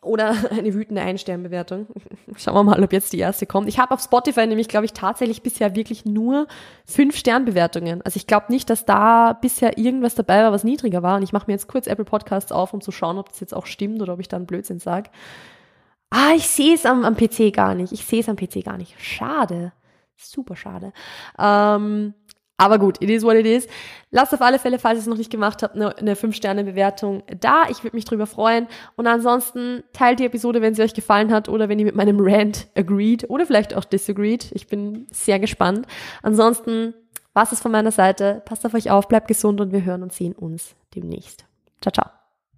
Oder 0.00 0.34
eine 0.50 0.72
wütende 0.74 1.02
Ein-Stern-Bewertung. 1.02 1.86
Schauen 2.36 2.54
wir 2.54 2.62
mal, 2.62 2.82
ob 2.82 2.92
jetzt 2.92 3.12
die 3.12 3.18
erste 3.18 3.46
kommt. 3.46 3.68
Ich 3.68 3.78
habe 3.78 3.92
auf 3.92 4.02
Spotify 4.02 4.46
nämlich, 4.46 4.68
glaube 4.68 4.86
ich, 4.86 4.92
tatsächlich 4.92 5.42
bisher 5.42 5.74
wirklich 5.74 6.04
nur 6.04 6.46
fünf 6.84 7.16
Sternbewertungen. 7.16 8.02
Also 8.02 8.16
ich 8.16 8.26
glaube 8.26 8.46
nicht, 8.50 8.68
dass 8.70 8.84
da 8.84 9.32
bisher 9.34 9.78
irgendwas 9.78 10.14
dabei 10.14 10.42
war, 10.42 10.52
was 10.52 10.64
niedriger 10.64 11.02
war. 11.02 11.16
Und 11.16 11.22
ich 11.22 11.32
mache 11.32 11.46
mir 11.46 11.54
jetzt 11.54 11.68
kurz 11.68 11.86
Apple 11.86 12.04
Podcasts 12.04 12.52
auf, 12.52 12.72
um 12.74 12.80
zu 12.80 12.92
schauen, 12.92 13.18
ob 13.18 13.30
das 13.30 13.40
jetzt 13.40 13.54
auch 13.54 13.66
stimmt 13.66 14.00
oder 14.02 14.14
ob 14.14 14.20
ich 14.20 14.28
da 14.28 14.36
einen 14.36 14.46
Blödsinn 14.46 14.78
sage. 14.78 15.10
Ah, 16.10 16.32
ich 16.36 16.46
sehe 16.46 16.74
es 16.74 16.86
am, 16.86 17.04
am 17.04 17.16
PC 17.16 17.52
gar 17.52 17.74
nicht. 17.74 17.92
Ich 17.92 18.04
sehe 18.04 18.20
es 18.20 18.28
am 18.28 18.36
PC 18.36 18.64
gar 18.64 18.76
nicht. 18.76 18.94
Schade. 18.98 19.72
Super 20.16 20.56
schade. 20.56 20.92
Ähm, 21.38 22.14
aber 22.56 22.78
gut, 22.78 23.02
it 23.02 23.10
is 23.10 23.24
what 23.24 23.34
it 23.34 23.46
is. 23.46 23.66
Lasst 24.12 24.32
auf 24.32 24.40
alle 24.40 24.60
Fälle, 24.60 24.78
falls 24.78 24.98
ihr 24.98 25.00
es 25.00 25.06
noch 25.06 25.16
nicht 25.16 25.30
gemacht 25.30 25.62
habt, 25.62 25.74
eine, 25.74 25.96
eine 25.98 26.14
5-Sterne-Bewertung 26.14 27.24
da. 27.40 27.64
Ich 27.68 27.82
würde 27.82 27.96
mich 27.96 28.04
drüber 28.04 28.26
freuen. 28.26 28.68
Und 28.94 29.08
ansonsten 29.08 29.82
teilt 29.92 30.20
die 30.20 30.26
Episode, 30.26 30.62
wenn 30.62 30.74
sie 30.74 30.82
euch 30.82 30.94
gefallen 30.94 31.32
hat 31.32 31.48
oder 31.48 31.68
wenn 31.68 31.80
ihr 31.80 31.84
mit 31.84 31.96
meinem 31.96 32.18
Rant 32.20 32.68
agreed 32.76 33.28
oder 33.28 33.44
vielleicht 33.44 33.74
auch 33.74 33.84
disagreed. 33.84 34.52
Ich 34.52 34.68
bin 34.68 35.08
sehr 35.10 35.40
gespannt. 35.40 35.86
Ansonsten 36.22 36.94
was 37.34 37.52
ist 37.52 37.62
von 37.62 37.72
meiner 37.72 37.90
Seite. 37.90 38.42
Passt 38.44 38.64
auf 38.64 38.74
euch 38.74 38.90
auf, 38.90 39.08
bleibt 39.08 39.28
gesund 39.28 39.60
und 39.60 39.72
wir 39.72 39.84
hören 39.84 40.02
und 40.02 40.12
sehen 40.12 40.32
uns 40.32 40.74
demnächst. 40.94 41.44
Ciao, 41.80 41.92
ciao. 41.92 42.23